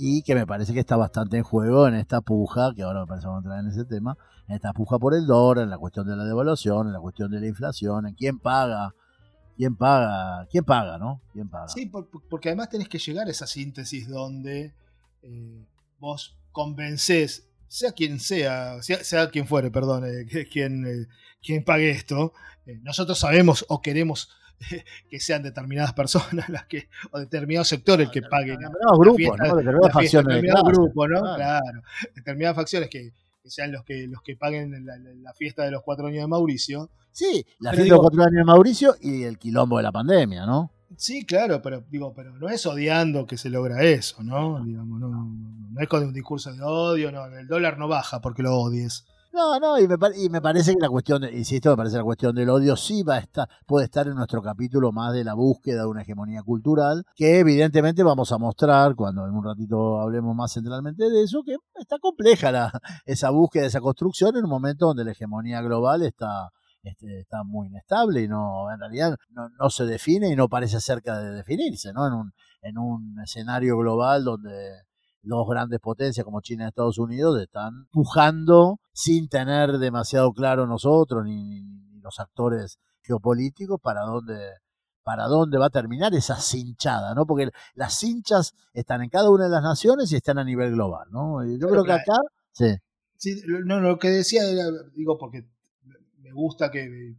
Y 0.00 0.22
que 0.22 0.36
me 0.36 0.46
parece 0.46 0.72
que 0.72 0.78
está 0.78 0.96
bastante 0.96 1.36
en 1.38 1.42
juego 1.42 1.88
en 1.88 1.96
esta 1.96 2.20
puja, 2.20 2.72
que 2.74 2.84
ahora 2.84 3.00
me 3.00 3.06
parece 3.06 3.24
que 3.24 3.26
vamos 3.26 3.44
a 3.44 3.48
entrar 3.48 3.64
en 3.64 3.70
ese 3.70 3.84
tema, 3.84 4.16
en 4.46 4.54
esta 4.54 4.72
puja 4.72 4.96
por 4.96 5.12
el 5.12 5.26
dólar, 5.26 5.64
en 5.64 5.70
la 5.70 5.78
cuestión 5.78 6.06
de 6.06 6.14
la 6.14 6.24
devaluación, 6.24 6.86
en 6.86 6.92
la 6.92 7.00
cuestión 7.00 7.32
de 7.32 7.40
la 7.40 7.48
inflación, 7.48 8.06
en 8.06 8.14
quién 8.14 8.38
paga, 8.38 8.94
quién 9.56 9.74
paga, 9.74 10.46
quién 10.48 10.62
paga, 10.62 10.98
¿no? 10.98 11.20
¿Quién 11.32 11.48
paga? 11.48 11.66
Sí, 11.68 11.90
porque 12.30 12.48
además 12.48 12.68
tenés 12.68 12.88
que 12.88 12.98
llegar 12.98 13.26
a 13.26 13.30
esa 13.32 13.48
síntesis 13.48 14.08
donde 14.08 14.72
eh, 15.22 15.66
vos 15.98 16.38
convencés, 16.52 17.48
sea 17.66 17.90
quien 17.90 18.20
sea, 18.20 18.80
sea, 18.82 19.30
quien 19.30 19.48
fuere, 19.48 19.72
perdón, 19.72 20.04
eh, 20.06 20.26
quien, 20.52 20.86
eh, 20.86 21.06
quien 21.42 21.64
pague 21.64 21.90
esto, 21.90 22.32
nosotros 22.82 23.18
sabemos 23.18 23.66
o 23.68 23.82
queremos 23.82 24.30
que 25.10 25.20
sean 25.20 25.42
determinadas 25.42 25.92
personas 25.92 26.48
las 26.48 26.66
que, 26.66 26.88
o 27.10 27.18
determinados 27.18 27.68
sectores 27.68 28.08
que 28.10 28.22
paguen. 28.22 28.58
Determinados 28.58 28.98
grupos, 28.98 29.38
¿no? 29.38 29.56
Determinadas 29.56 29.92
facciones. 29.92 30.26
Determinados 30.28 30.72
grupos, 30.72 31.08
¿no? 31.08 31.20
Claro. 31.20 31.82
Determinadas 32.14 32.56
facciones 32.56 32.88
que, 32.88 33.12
que 33.42 33.50
sean 33.50 33.72
los 33.72 33.84
que, 33.84 34.06
los 34.06 34.22
que 34.22 34.36
paguen 34.36 34.84
la, 34.84 35.32
fiesta 35.34 35.64
de 35.64 35.70
los 35.70 35.82
cuatro 35.82 36.06
años 36.06 36.22
de 36.22 36.28
Mauricio. 36.28 36.90
Sí, 37.12 37.44
la 37.58 37.70
fiesta 37.70 37.84
de 37.84 37.90
los 37.90 38.00
cuatro 38.00 38.22
años 38.22 38.36
de 38.36 38.44
Mauricio 38.44 38.96
y 39.00 39.24
el 39.24 39.38
quilombo 39.38 39.76
de 39.78 39.82
la 39.82 39.92
pandemia, 39.92 40.46
¿no? 40.46 40.72
Sí, 40.96 41.26
claro, 41.26 41.60
pero 41.60 41.84
digo, 41.90 42.14
pero 42.14 42.34
no 42.34 42.48
es 42.48 42.64
odiando 42.64 43.26
que 43.26 43.36
se 43.36 43.50
logra 43.50 43.82
eso, 43.82 44.22
¿no? 44.22 44.64
Digamos, 44.64 44.98
no, 44.98 45.08
no 45.70 45.80
es 45.80 45.88
con 45.88 46.02
un 46.02 46.14
discurso 46.14 46.52
de 46.52 46.62
odio, 46.62 47.12
no, 47.12 47.26
el 47.26 47.46
dólar 47.46 47.78
no 47.78 47.88
baja 47.88 48.20
porque 48.20 48.42
lo 48.42 48.56
odies. 48.56 49.04
No, 49.32 49.60
no, 49.60 49.78
y 49.78 49.86
me, 49.86 49.96
y 50.16 50.28
me 50.30 50.40
parece 50.40 50.74
que 50.74 50.80
la 50.80 50.88
cuestión, 50.88 51.22
insisto, 51.24 51.70
me 51.70 51.76
parece 51.76 51.98
la 51.98 52.02
cuestión 52.02 52.34
del 52.34 52.48
odio 52.48 52.76
sí 52.76 53.02
va 53.02 53.16
a 53.16 53.18
estar, 53.18 53.48
puede 53.66 53.84
estar 53.84 54.06
en 54.08 54.14
nuestro 54.14 54.42
capítulo 54.42 54.90
más 54.90 55.12
de 55.12 55.22
la 55.22 55.34
búsqueda 55.34 55.82
de 55.82 55.86
una 55.86 56.02
hegemonía 56.02 56.42
cultural, 56.42 57.04
que 57.14 57.38
evidentemente 57.38 58.02
vamos 58.02 58.32
a 58.32 58.38
mostrar 58.38 58.94
cuando 58.94 59.26
en 59.26 59.34
un 59.34 59.44
ratito 59.44 60.00
hablemos 60.00 60.34
más 60.34 60.52
centralmente 60.52 61.08
de 61.10 61.22
eso, 61.22 61.42
que 61.44 61.56
está 61.74 61.98
compleja 61.98 62.50
la, 62.50 62.72
esa 63.04 63.30
búsqueda, 63.30 63.66
esa 63.66 63.80
construcción 63.80 64.36
en 64.36 64.44
un 64.44 64.50
momento 64.50 64.86
donde 64.86 65.04
la 65.04 65.12
hegemonía 65.12 65.60
global 65.60 66.02
está, 66.02 66.48
este, 66.82 67.20
está 67.20 67.44
muy 67.44 67.68
inestable 67.68 68.22
y 68.22 68.28
no, 68.28 68.72
en 68.72 68.80
realidad 68.80 69.16
no, 69.30 69.48
no, 69.50 69.70
se 69.70 69.84
define 69.84 70.30
y 70.30 70.36
no 70.36 70.48
parece 70.48 70.80
cerca 70.80 71.18
de 71.18 71.32
definirse, 71.32 71.92
¿no? 71.92 72.06
En 72.06 72.14
un, 72.14 72.32
en 72.62 72.78
un 72.78 73.20
escenario 73.22 73.76
global 73.76 74.24
donde 74.24 74.87
dos 75.28 75.46
grandes 75.48 75.80
potencias 75.80 76.24
como 76.24 76.40
China 76.40 76.64
y 76.64 76.68
Estados 76.68 76.98
Unidos 76.98 77.40
están 77.40 77.86
pujando 77.90 78.80
sin 78.92 79.28
tener 79.28 79.78
demasiado 79.78 80.32
claro 80.32 80.66
nosotros 80.66 81.24
ni, 81.24 81.62
los 82.00 82.18
actores 82.18 82.78
geopolíticos 83.02 83.80
para 83.80 84.02
dónde 84.02 84.38
para 85.02 85.24
dónde 85.24 85.56
va 85.56 85.66
a 85.66 85.70
terminar 85.70 86.14
esa 86.14 86.38
cinchada, 86.38 87.14
¿no? 87.14 87.24
Porque 87.26 87.48
las 87.74 87.98
cinchas 87.98 88.52
están 88.74 89.02
en 89.02 89.08
cada 89.08 89.30
una 89.30 89.44
de 89.44 89.50
las 89.50 89.62
naciones 89.62 90.12
y 90.12 90.16
están 90.16 90.38
a 90.38 90.44
nivel 90.44 90.72
global, 90.72 91.08
¿no? 91.10 91.42
yo 91.44 91.68
creo 91.68 91.82
que 91.82 91.92
acá, 91.92 92.18
sí. 92.52 92.76
sí. 93.16 93.42
no, 93.64 93.80
lo 93.80 93.98
que 93.98 94.10
decía 94.10 94.42
era, 94.50 94.64
digo, 94.94 95.16
porque 95.16 95.48
me 96.18 96.30
gusta 96.32 96.70
que, 96.70 97.14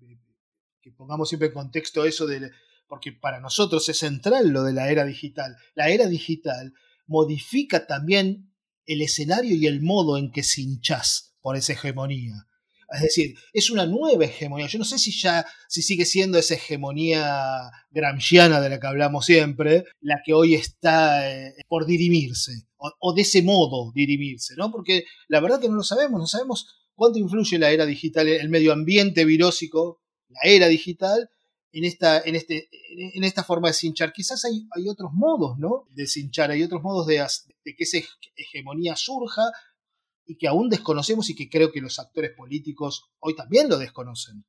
que 0.82 0.92
pongamos 0.92 1.30
siempre 1.30 1.48
en 1.48 1.56
contexto 1.56 2.06
eso 2.06 2.28
de, 2.28 2.52
porque 2.90 3.12
para 3.12 3.40
nosotros 3.40 3.88
es 3.88 3.98
central 3.98 4.50
lo 4.50 4.64
de 4.64 4.74
la 4.74 4.90
era 4.90 5.06
digital. 5.06 5.56
La 5.76 5.90
era 5.90 6.08
digital 6.08 6.74
modifica 7.10 7.88
también 7.88 8.54
el 8.86 9.02
escenario 9.02 9.56
y 9.56 9.66
el 9.66 9.82
modo 9.82 10.18
en 10.18 10.32
que 10.32 10.44
se 10.44 10.62
hinchás 10.62 11.36
por 11.42 11.58
esa 11.58 11.74
hegemonía. 11.74 12.46
Es 12.92 13.02
decir, 13.02 13.36
es 13.54 13.70
una 13.70 13.86
nueva 13.86 14.26
hegemonía. 14.26 14.68
Yo 14.68 14.80
no 14.80 14.86
sé 14.86 14.98
si 14.98 15.12
ya, 15.12 15.46
si 15.68 15.82
sigue 15.82 16.06
siendo 16.06 16.40
esa 16.40 16.56
hegemonía 16.56 17.70
gramsciana 17.92 18.62
de 18.62 18.70
la 18.70 18.80
que 18.80 18.88
hablamos 18.88 19.26
siempre, 19.26 19.86
la 20.02 20.22
que 20.26 20.34
hoy 20.34 20.56
está 20.56 21.32
eh, 21.32 21.54
por 21.68 21.86
dirimirse, 21.86 22.68
o, 22.78 23.14
de 23.14 23.22
ese 23.22 23.44
modo 23.44 23.92
dirimirse, 23.94 24.56
¿no? 24.56 24.72
Porque 24.72 25.04
la 25.28 25.40
verdad 25.40 25.60
que 25.60 25.70
no 25.70 25.76
lo 25.76 25.84
sabemos, 25.84 26.20
no 26.20 26.28
sabemos 26.28 26.68
cuánto 26.96 27.20
influye 27.20 27.60
la 27.60 27.70
era 27.70 27.86
digital, 27.86 28.28
el 28.28 28.50
medio 28.50 28.74
ambiente 28.74 29.24
virósico, 29.26 30.02
la 30.30 30.50
era 30.50 30.68
digital, 30.68 31.30
en 31.72 31.86
esta, 31.86 32.20
en, 32.22 32.36
este, 32.36 32.70
en 33.16 33.24
esta 33.24 33.44
forma 33.44 33.68
de 33.68 33.74
cinchar. 33.74 34.12
Quizás 34.12 34.44
hay, 34.46 34.68
hay 34.76 34.88
otros 34.90 35.12
modos, 35.14 35.58
¿no? 35.60 35.88
De 35.92 36.08
cinchar, 36.08 36.52
hay 36.52 36.64
otros 36.64 36.82
modos 36.82 37.08
de, 37.08 37.26
de 37.66 37.76
que 37.76 37.84
esa 37.84 38.00
hegemonía 38.36 38.96
surja 38.96 39.44
y 40.26 40.38
que 40.38 40.48
aún 40.48 40.70
desconocemos 40.70 41.30
y 41.30 41.36
que 41.36 41.50
creo 41.50 41.72
que 41.72 41.82
los 41.82 42.00
actores 42.00 42.32
políticos 42.36 43.10
hoy 43.20 43.36
también 43.36 43.70
lo 43.70 43.78
desconocen. 43.78 44.46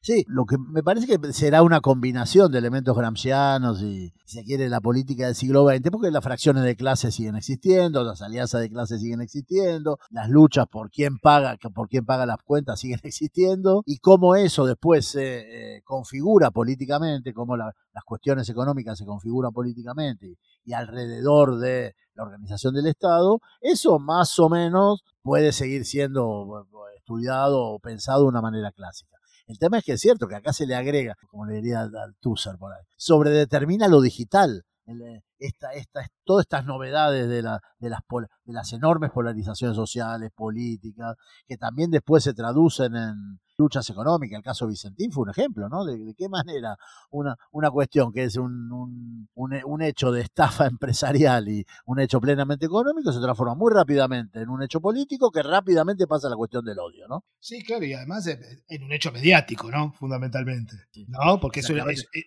Sí, 0.00 0.24
lo 0.28 0.46
que 0.46 0.56
me 0.58 0.82
parece 0.82 1.06
que 1.06 1.32
será 1.32 1.62
una 1.62 1.80
combinación 1.80 2.52
de 2.52 2.58
elementos 2.58 2.96
gramscianos 2.96 3.82
y, 3.82 4.12
si 4.24 4.38
se 4.38 4.44
quiere, 4.44 4.68
la 4.68 4.80
política 4.80 5.26
del 5.26 5.34
siglo 5.34 5.66
XX, 5.68 5.90
porque 5.90 6.12
las 6.12 6.22
fracciones 6.22 6.62
de 6.62 6.76
clases 6.76 7.16
siguen 7.16 7.34
existiendo, 7.34 8.04
las 8.04 8.22
alianzas 8.22 8.60
de 8.60 8.70
clases 8.70 9.00
siguen 9.00 9.20
existiendo, 9.20 9.98
las 10.10 10.28
luchas 10.30 10.66
por 10.68 10.90
quién 10.90 11.18
paga, 11.18 11.56
por 11.74 11.88
quién 11.88 12.06
paga 12.06 12.26
las 12.26 12.38
cuentas 12.44 12.78
siguen 12.80 13.00
existiendo, 13.02 13.82
y 13.86 13.98
cómo 13.98 14.36
eso 14.36 14.66
después 14.66 15.04
se 15.04 15.76
eh, 15.76 15.82
configura 15.82 16.52
políticamente, 16.52 17.34
cómo 17.34 17.56
las 17.56 17.74
cuestiones 18.04 18.48
económicas 18.48 18.98
se 18.98 19.04
configuran 19.04 19.52
políticamente 19.52 20.36
y 20.64 20.74
alrededor 20.74 21.58
de 21.58 21.96
la 22.14 22.22
organización 22.22 22.74
del 22.74 22.86
Estado, 22.86 23.40
eso 23.60 23.98
más 23.98 24.38
o 24.38 24.48
menos 24.48 25.02
puede 25.22 25.52
seguir 25.52 25.84
siendo 25.84 26.60
eh, 26.60 26.96
estudiado 26.98 27.60
o 27.60 27.78
pensado 27.80 28.22
de 28.22 28.28
una 28.28 28.40
manera 28.40 28.70
clásica. 28.70 29.17
El 29.48 29.58
tema 29.58 29.78
es 29.78 29.84
que 29.84 29.92
es 29.92 30.00
cierto 30.00 30.28
que 30.28 30.36
acá 30.36 30.52
se 30.52 30.66
le 30.66 30.74
agrega, 30.74 31.16
como 31.26 31.46
le 31.46 31.54
diría 31.54 31.80
al 31.80 32.14
Tusser 32.20 32.56
por 32.58 32.72
ahí, 32.74 32.84
sobredetermina 32.96 33.88
lo 33.88 34.02
digital. 34.02 34.64
Eh, 34.86 35.22
esta, 35.38 35.72
esta, 35.72 36.06
todas 36.24 36.44
estas 36.44 36.64
novedades 36.64 37.28
de, 37.28 37.42
la, 37.42 37.60
de, 37.78 37.90
las, 37.90 38.00
de 38.44 38.52
las 38.52 38.72
enormes 38.72 39.10
polarizaciones 39.10 39.76
sociales, 39.76 40.30
políticas, 40.34 41.16
que 41.46 41.56
también 41.56 41.90
después 41.90 42.24
se 42.24 42.34
traducen 42.34 42.96
en, 42.96 43.38
luchas 43.58 43.90
económicas. 43.90 44.36
El 44.36 44.42
caso 44.42 44.66
Vicentín 44.66 45.10
fue 45.10 45.24
un 45.24 45.30
ejemplo, 45.30 45.68
¿no? 45.68 45.84
De, 45.84 46.14
qué 46.16 46.28
manera 46.28 46.76
una, 47.10 47.36
una 47.50 47.70
cuestión 47.70 48.12
que 48.12 48.24
es 48.24 48.36
un, 48.36 48.70
un, 48.72 49.28
un, 49.64 49.82
hecho 49.82 50.12
de 50.12 50.22
estafa 50.22 50.66
empresarial 50.70 51.48
y 51.48 51.64
un 51.86 52.00
hecho 52.00 52.20
plenamente 52.20 52.66
económico 52.66 53.12
se 53.12 53.20
transforma 53.20 53.54
muy 53.54 53.72
rápidamente 53.72 54.40
en 54.40 54.48
un 54.48 54.62
hecho 54.62 54.80
político 54.80 55.30
que 55.30 55.42
rápidamente 55.42 56.06
pasa 56.06 56.28
a 56.28 56.30
la 56.30 56.36
cuestión 56.36 56.64
del 56.64 56.78
odio, 56.78 57.06
¿no? 57.08 57.24
Sí, 57.40 57.62
claro, 57.62 57.84
y 57.84 57.92
además 57.92 58.26
en 58.26 58.82
un 58.82 58.92
hecho 58.92 59.10
mediático, 59.12 59.70
¿no? 59.70 59.92
Fundamentalmente, 59.92 60.76
¿no? 61.08 61.40
Porque 61.40 61.60
es 61.60 61.70
un, 61.70 61.80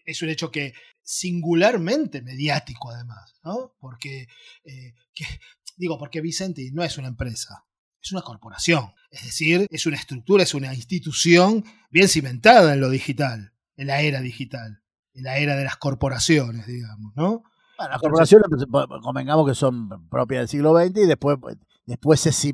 es, 0.05 0.21
un, 0.21 0.29
hecho 0.29 0.51
que 0.51 0.73
singularmente 1.01 2.21
mediático, 2.21 2.91
además, 2.91 3.00
¿no? 3.43 3.73
Porque, 3.79 4.27
eh, 4.63 4.93
digo, 5.77 5.97
porque 5.97 6.21
Vicentín 6.21 6.73
no 6.73 6.83
es 6.83 6.97
una 6.97 7.07
empresa, 7.07 7.65
es 8.01 8.11
una 8.11 8.21
corporación. 8.21 8.93
Es 9.09 9.23
decir, 9.23 9.67
es 9.69 9.85
una 9.85 9.97
estructura, 9.97 10.43
es 10.43 10.53
una 10.53 10.73
institución 10.73 11.63
bien 11.89 12.07
cimentada 12.07 12.73
en 12.73 12.81
lo 12.81 12.89
digital, 12.89 13.53
en 13.75 13.87
la 13.87 14.01
era 14.01 14.21
digital, 14.21 14.81
en 15.13 15.23
la 15.23 15.37
era 15.37 15.55
de 15.55 15.63
las 15.63 15.77
corporaciones, 15.77 16.65
digamos, 16.65 17.13
¿no? 17.15 17.43
Bueno, 17.77 17.93
las 17.93 18.01
corporaciones, 18.01 18.47
pues, 18.69 18.85
convengamos 19.01 19.47
que 19.47 19.55
son 19.55 20.07
propias 20.07 20.41
del 20.41 20.47
siglo 20.47 20.77
XX 20.77 20.97
y 20.97 21.07
después, 21.07 21.37
pues, 21.41 21.57
después 21.85 22.45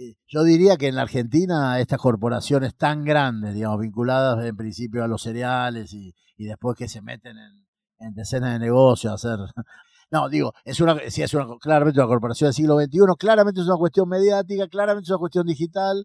eh, 0.00 0.16
yo 0.26 0.42
diría 0.42 0.76
que 0.76 0.88
en 0.88 0.96
la 0.96 1.02
Argentina 1.02 1.78
estas 1.78 1.98
corporaciones 1.98 2.74
tan 2.76 3.04
grandes, 3.04 3.54
digamos, 3.54 3.80
vinculadas 3.80 4.44
en 4.44 4.56
principio 4.56 5.04
a 5.04 5.08
los 5.08 5.22
cereales 5.22 5.92
y, 5.92 6.14
después 6.38 6.74
que 6.74 6.88
se 6.88 7.02
meten 7.02 7.36
en, 7.36 7.66
en 7.98 8.14
decenas 8.14 8.54
de 8.54 8.58
negocios 8.60 9.12
a 9.12 9.14
hacer 9.14 9.38
no, 10.10 10.28
digo, 10.28 10.52
es 10.64 10.80
una, 10.80 10.98
sí, 11.08 11.22
es 11.22 11.34
una, 11.34 11.46
claramente 11.60 12.00
una 12.00 12.08
corporación 12.08 12.48
del 12.48 12.54
siglo 12.54 12.78
XXI, 12.80 12.98
claramente 13.18 13.60
es 13.60 13.66
una 13.66 13.76
cuestión 13.76 14.08
mediática, 14.08 14.66
claramente 14.68 15.04
es 15.04 15.10
una 15.10 15.18
cuestión 15.18 15.46
digital, 15.46 16.04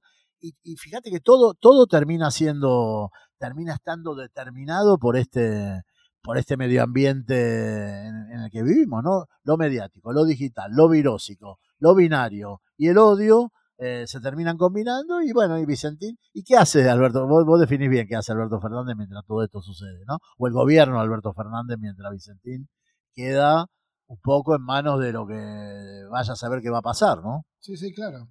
y, 0.63 0.75
fíjate 0.75 1.09
que 1.09 1.19
todo, 1.19 1.53
todo 1.55 1.87
termina 1.87 2.29
siendo, 2.29 3.09
termina 3.39 3.73
estando 3.73 4.15
determinado 4.15 4.97
por 4.99 5.17
este, 5.17 5.81
por 6.21 6.37
este 6.37 6.57
medio 6.57 6.83
ambiente 6.83 8.05
en, 8.05 8.39
el 8.43 8.51
que 8.51 8.61
vivimos, 8.61 9.03
¿no? 9.03 9.25
Lo 9.43 9.57
mediático, 9.57 10.13
lo 10.13 10.25
digital, 10.25 10.71
lo 10.71 10.89
virósico, 10.89 11.59
lo 11.79 11.95
binario 11.95 12.61
y 12.77 12.89
el 12.89 12.97
odio 12.97 13.51
eh, 13.77 14.05
se 14.07 14.19
terminan 14.19 14.57
combinando 14.57 15.21
y 15.21 15.31
bueno, 15.31 15.57
y 15.57 15.65
Vicentín, 15.65 16.17
¿y 16.33 16.43
qué 16.43 16.57
hace 16.57 16.87
Alberto? 16.89 17.27
Vos, 17.27 17.45
vos, 17.45 17.59
definís 17.59 17.89
bien 17.89 18.07
qué 18.07 18.15
hace 18.15 18.31
Alberto 18.31 18.59
Fernández 18.59 18.95
mientras 18.97 19.25
todo 19.25 19.43
esto 19.43 19.61
sucede, 19.61 20.03
¿no? 20.07 20.19
O 20.37 20.47
el 20.47 20.53
gobierno 20.53 20.95
de 20.95 21.01
Alberto 21.01 21.33
Fernández 21.33 21.77
mientras 21.79 22.11
Vicentín 22.11 22.67
queda 23.13 23.65
un 24.07 24.19
poco 24.21 24.55
en 24.55 24.61
manos 24.61 24.99
de 24.99 25.11
lo 25.11 25.27
que 25.27 26.03
vaya 26.09 26.33
a 26.33 26.35
saber 26.35 26.61
qué 26.61 26.69
va 26.69 26.79
a 26.79 26.83
pasar, 26.83 27.17
¿no? 27.23 27.45
Sí, 27.59 27.77
sí, 27.77 27.93
claro. 27.93 28.29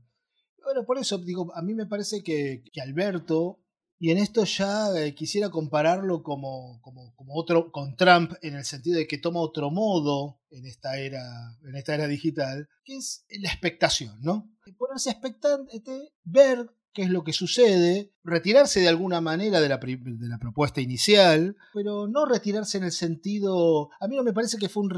Bueno, 0.63 0.85
por 0.87 0.99
eso 0.99 1.19
digo, 1.19 1.55
a 1.55 1.63
mí 1.63 1.75
me 1.75 1.87
parece 1.87 2.23
que, 2.23 2.65
Alberto, 2.83 3.61
y 3.99 4.11
en 4.11 4.19
esto 4.19 4.45
ya 4.45 4.89
eh, 4.97 5.15
quisiera 5.15 5.51
compararlo 5.51 6.23
como, 6.23 6.81
como, 6.83 7.13
otro 7.35 7.71
con 7.71 7.97
Trump, 7.97 8.33
en 8.43 8.55
el 8.55 8.65
sentido 8.65 8.99
de 8.99 9.07
que 9.07 9.19
toma 9.19 9.41
otro 9.41 9.71
modo 9.71 10.41
en 10.51 10.67
esta 10.67 10.99
era, 10.99 11.23
en 11.63 11.77
esta 11.77 11.95
era 11.95 12.07
digital, 12.07 12.69
que 12.85 12.97
es 12.97 13.27
la 13.41 13.51
expectación, 13.51 14.19
¿no? 14.23 14.51
Ponerse 14.79 15.11
expectante, 15.11 15.83
ver 16.25 16.71
qué 16.95 17.03
es 17.03 17.11
lo 17.11 17.25
que 17.25 17.33
sucede, 17.33 18.13
retirarse 18.23 18.81
de 18.81 18.89
alguna 18.89 19.21
manera 19.21 19.61
de 19.61 19.69
la, 19.69 19.79
de 19.79 20.29
la, 20.29 20.39
propuesta 20.39 20.81
inicial, 20.81 21.57
pero 21.75 22.07
no 22.07 22.25
retirarse 22.25 22.79
en 22.79 22.85
el 22.85 22.93
sentido, 22.93 23.91
a 24.01 24.09
mí 24.09 24.17
no 24.17 24.23
me 24.23 24.33
parece 24.33 24.57
que 24.59 24.69
fue 24.69 24.85
un, 24.85 24.91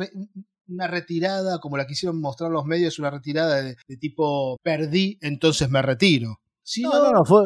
una 0.68 0.86
retirada, 0.86 1.58
como 1.58 1.76
la 1.76 1.86
quisieron 1.86 2.20
mostrar 2.20 2.50
los 2.50 2.64
medios, 2.64 2.98
una 2.98 3.10
retirada 3.10 3.62
de, 3.62 3.76
tipo 3.98 4.58
perdí, 4.62 5.18
entonces 5.20 5.70
me 5.70 5.82
retiro. 5.82 6.40
no, 6.82 6.90
no, 6.92 7.12
no, 7.12 7.24
fue, 7.24 7.44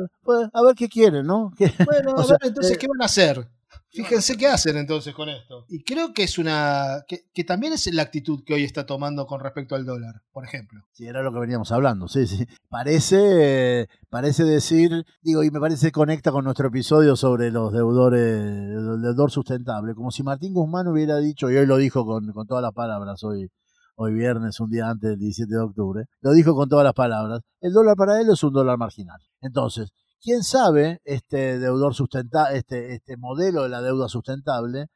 a 0.53 0.63
ver 0.63 0.75
qué 0.75 0.89
quieren, 0.89 1.27
¿no? 1.27 1.53
Bueno, 1.87 2.15
a 2.17 2.27
ver, 2.27 2.39
entonces, 2.43 2.73
eh, 2.73 2.79
¿qué 2.79 2.87
van 2.89 3.03
a 3.03 3.07
hacer? 3.07 3.49
Fíjense 3.93 4.37
qué 4.37 4.47
hacen 4.47 4.77
entonces 4.77 5.15
con 5.15 5.29
esto. 5.29 5.65
Y 5.69 5.83
creo 5.83 6.13
que 6.13 6.23
es 6.23 6.39
una. 6.39 7.05
Que, 7.09 7.45
también 7.45 7.73
es 7.73 7.93
la 7.93 8.03
actitud 8.03 8.45
que 8.45 8.55
hoy 8.55 8.65
está 8.65 8.87
tomando 8.87 9.27
con 9.27 9.41
respecto 9.41 9.75
al 9.75 9.85
dólar, 9.85 10.23
por 10.33 10.45
ejemplo. 10.45 10.83
Sí, 10.93 11.07
era 11.07 11.23
lo 11.23 11.33
que 11.33 11.41
veníamos 11.41 11.73
hablando, 11.73 12.07
sí, 12.07 12.27
sí. 12.27 12.47
Parece, 12.69 13.89
parece 14.09 14.45
decir, 14.45 15.05
digo, 15.23 15.43
y 15.43 15.51
me 15.51 15.59
parece 15.59 15.89
que 15.89 15.93
conecta 15.93 16.31
con 16.31 16.45
nuestro 16.45 16.69
episodio 16.69 17.17
sobre 17.17 17.51
los 17.51 17.73
deudores, 17.73 18.21
el 18.21 19.03
deudor 19.03 19.31
sustentable, 19.31 19.95
como 19.95 20.11
si 20.11 20.23
Martín 20.23 20.55
Guzmán 20.55 20.87
hubiera 20.87 21.19
dicho, 21.19 21.51
y 21.51 21.57
hoy 21.57 21.67
lo 21.67 21.77
dijo 21.77 22.07
con, 22.07 22.31
con 22.33 22.47
todas 22.47 22.63
las 22.63 22.73
palabras 22.73 23.25
hoy, 23.25 23.51
hoy 23.97 24.15
viernes, 24.15 24.61
un 24.61 24.71
día 24.71 24.89
antes 24.89 25.11
del 25.11 25.19
17 25.19 25.53
de 25.53 25.61
octubre, 25.61 26.05
lo 26.21 26.33
dijo 26.33 26.55
con 26.55 26.69
todas 26.69 26.85
las 26.85 26.95
palabras, 26.95 27.41
el 27.61 27.73
dólar 27.73 27.97
para 27.97 28.21
él 28.21 28.29
es 28.31 28.43
un 28.45 28.53
dólar 28.53 28.79
marginal. 28.79 29.21
Entonces, 29.41 29.91
quién 30.23 30.43
sabe 30.43 31.01
este 31.05 31.59
deudor 31.59 31.95
sustentable, 31.95 32.59
este, 32.59 32.95
este 32.95 33.17
modelo 33.17 33.63
de 33.65 33.69
la 33.69 33.83
deuda 33.83 34.09
sustentable, 34.09 34.87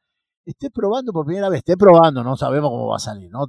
esté 0.45 0.69
probando 0.71 1.11
por 1.13 1.25
primera 1.25 1.49
vez, 1.49 1.59
esté 1.59 1.77
probando, 1.77 2.23
no 2.23 2.37
sabemos 2.37 2.69
cómo 2.69 2.87
va 2.87 2.97
a 2.97 2.99
salir, 2.99 3.31
¿no? 3.31 3.45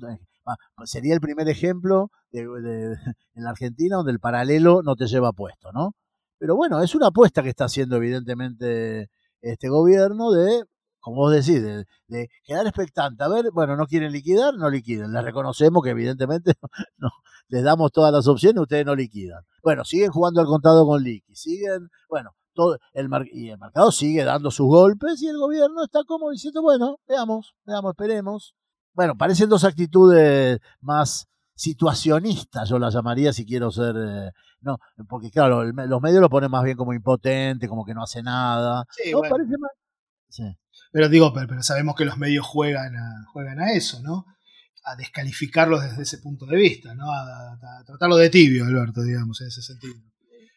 Sería 0.84 1.14
el 1.14 1.20
primer 1.20 1.48
ejemplo 1.48 2.10
en 2.32 2.96
la 3.34 3.50
Argentina 3.50 3.96
donde 3.96 4.12
el 4.12 4.20
paralelo 4.20 4.82
no 4.82 4.96
te 4.96 5.06
lleva 5.06 5.32
puesto, 5.32 5.72
¿no? 5.72 5.92
Pero 6.38 6.56
bueno, 6.56 6.82
es 6.82 6.94
una 6.94 7.08
apuesta 7.08 7.42
que 7.42 7.50
está 7.50 7.64
haciendo 7.66 7.96
evidentemente 7.96 9.08
este 9.40 9.68
gobierno 9.68 10.30
de, 10.32 10.64
como 11.06 11.18
vos 11.18 11.30
decís, 11.32 11.62
de, 11.62 12.28
quedar 12.42 12.66
expectante. 12.66 13.22
A 13.22 13.28
ver, 13.28 13.52
bueno, 13.52 13.76
no 13.76 13.86
quieren 13.86 14.10
liquidar, 14.10 14.54
no 14.54 14.68
liquiden. 14.68 15.12
Les 15.12 15.22
reconocemos 15.22 15.80
que 15.84 15.90
evidentemente 15.90 16.54
no, 16.98 17.10
les 17.46 17.62
damos 17.62 17.92
todas 17.92 18.12
las 18.12 18.26
opciones, 18.26 18.60
ustedes 18.60 18.84
no 18.84 18.96
liquidan. 18.96 19.44
Bueno, 19.62 19.84
siguen 19.84 20.10
jugando 20.10 20.40
al 20.40 20.48
contado 20.48 20.84
con 20.84 21.04
liqui, 21.04 21.32
siguen, 21.36 21.90
bueno, 22.08 22.32
todo 22.54 22.76
el 22.92 23.08
y 23.32 23.50
el 23.50 23.58
mercado 23.58 23.92
sigue 23.92 24.24
dando 24.24 24.50
sus 24.50 24.66
golpes 24.66 25.22
y 25.22 25.28
el 25.28 25.38
gobierno 25.38 25.84
está 25.84 26.00
como 26.02 26.30
diciendo, 26.30 26.60
bueno, 26.60 26.98
veamos, 27.06 27.54
veamos, 27.64 27.92
esperemos. 27.92 28.56
Bueno, 28.92 29.16
parecen 29.16 29.48
dos 29.48 29.62
actitudes 29.62 30.58
más 30.80 31.28
situacionistas, 31.54 32.68
yo 32.68 32.80
las 32.80 32.94
llamaría 32.94 33.32
si 33.32 33.46
quiero 33.46 33.70
ser 33.70 33.94
eh, 33.96 34.30
no, 34.60 34.78
porque 35.08 35.30
claro, 35.30 35.62
los 35.62 36.02
medios 36.02 36.20
lo 36.20 36.28
ponen 36.28 36.50
más 36.50 36.64
bien 36.64 36.76
como 36.76 36.92
impotente, 36.92 37.68
como 37.68 37.84
que 37.84 37.94
no 37.94 38.02
hace 38.02 38.24
nada. 38.24 38.84
Sí, 38.90 39.12
parece 39.12 39.56
más... 39.56 39.70
Pero 40.92 41.08
digo, 41.08 41.32
pero, 41.32 41.62
sabemos 41.62 41.94
que 41.94 42.04
los 42.04 42.18
medios 42.18 42.46
juegan 42.46 42.96
a, 42.96 43.24
juegan 43.32 43.60
a 43.60 43.72
eso, 43.72 44.00
¿no? 44.02 44.26
A 44.84 44.96
descalificarlos 44.96 45.82
desde 45.82 46.02
ese 46.02 46.18
punto 46.18 46.46
de 46.46 46.56
vista, 46.56 46.94
¿no? 46.94 47.10
A, 47.10 47.58
tratarlo 47.84 48.16
de 48.16 48.30
tibio, 48.30 48.64
Alberto, 48.64 49.02
digamos, 49.02 49.40
en 49.40 49.48
ese 49.48 49.62
sentido. 49.62 49.94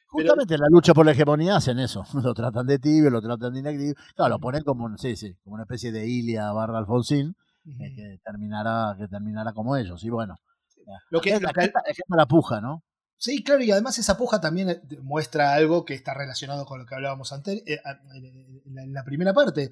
Justamente 0.08 0.56
en 0.56 0.62
la 0.62 0.68
lucha 0.70 0.94
por 0.94 1.06
la 1.06 1.12
hegemonía 1.12 1.56
hacen 1.56 1.78
eso, 1.78 2.04
lo 2.24 2.34
tratan 2.34 2.66
de 2.66 2.80
tibio, 2.80 3.10
lo 3.10 3.22
tratan 3.22 3.54
de 3.54 3.60
inactivo, 3.60 3.94
claro, 4.16 4.36
lo 4.36 4.40
ponen 4.40 4.64
como, 4.64 4.98
sí, 4.98 5.16
sí, 5.16 5.36
como 5.44 5.56
una 5.56 5.64
especie 5.64 5.92
de 5.92 6.08
Ilia 6.08 6.52
barra 6.52 6.80
Alfonsín, 6.80 7.36
eh, 7.66 7.96
que 7.96 8.18
terminará, 8.24 8.96
que 8.98 9.08
terminará 9.08 9.54
como 9.54 9.76
ellos, 9.76 10.04
y 10.04 10.10
bueno. 10.10 10.36
Lo 11.12 11.22
que, 11.22 11.34
es, 11.34 11.42
la, 11.42 11.52
la 12.08 12.26
puja, 12.26 12.62
¿no? 12.62 12.84
Sí, 13.20 13.44
claro, 13.44 13.62
y 13.62 13.70
además 13.70 14.00
esa 14.00 14.18
puja 14.18 14.40
también 14.40 14.70
eh, 14.70 14.82
muestra 15.02 15.54
algo 15.54 15.84
que 15.84 15.94
está 15.94 16.14
relacionado 16.14 16.66
con 16.66 16.80
lo 16.80 16.86
que 16.86 16.96
hablábamos 16.96 17.34
antes 17.34 17.62
eh, 17.66 17.82
en 18.66 18.94
la 18.94 19.04
primera 19.04 19.34
parte. 19.34 19.72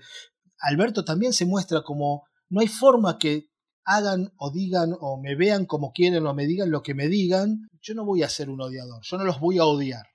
Alberto 0.59 1.05
también 1.05 1.31
se 1.31 1.45
muestra 1.45 1.81
como 1.81 2.27
no 2.49 2.59
hay 2.59 2.67
forma 2.67 3.17
que 3.17 3.49
hagan 3.85 4.33
o 4.35 4.51
digan 4.51 4.93
o 4.99 5.17
me 5.17 5.35
vean 5.35 5.65
como 5.65 5.93
quieren 5.93 6.27
o 6.27 6.33
me 6.33 6.45
digan 6.45 6.71
lo 6.71 6.83
que 6.83 6.93
me 6.93 7.07
digan, 7.07 7.69
yo 7.81 7.93
no 7.93 8.03
voy 8.03 8.21
a 8.21 8.29
ser 8.29 8.49
un 8.49 8.59
odiador, 8.59 9.01
yo 9.01 9.17
no 9.17 9.23
los 9.23 9.39
voy 9.39 9.59
a 9.59 9.65
odiar. 9.65 10.07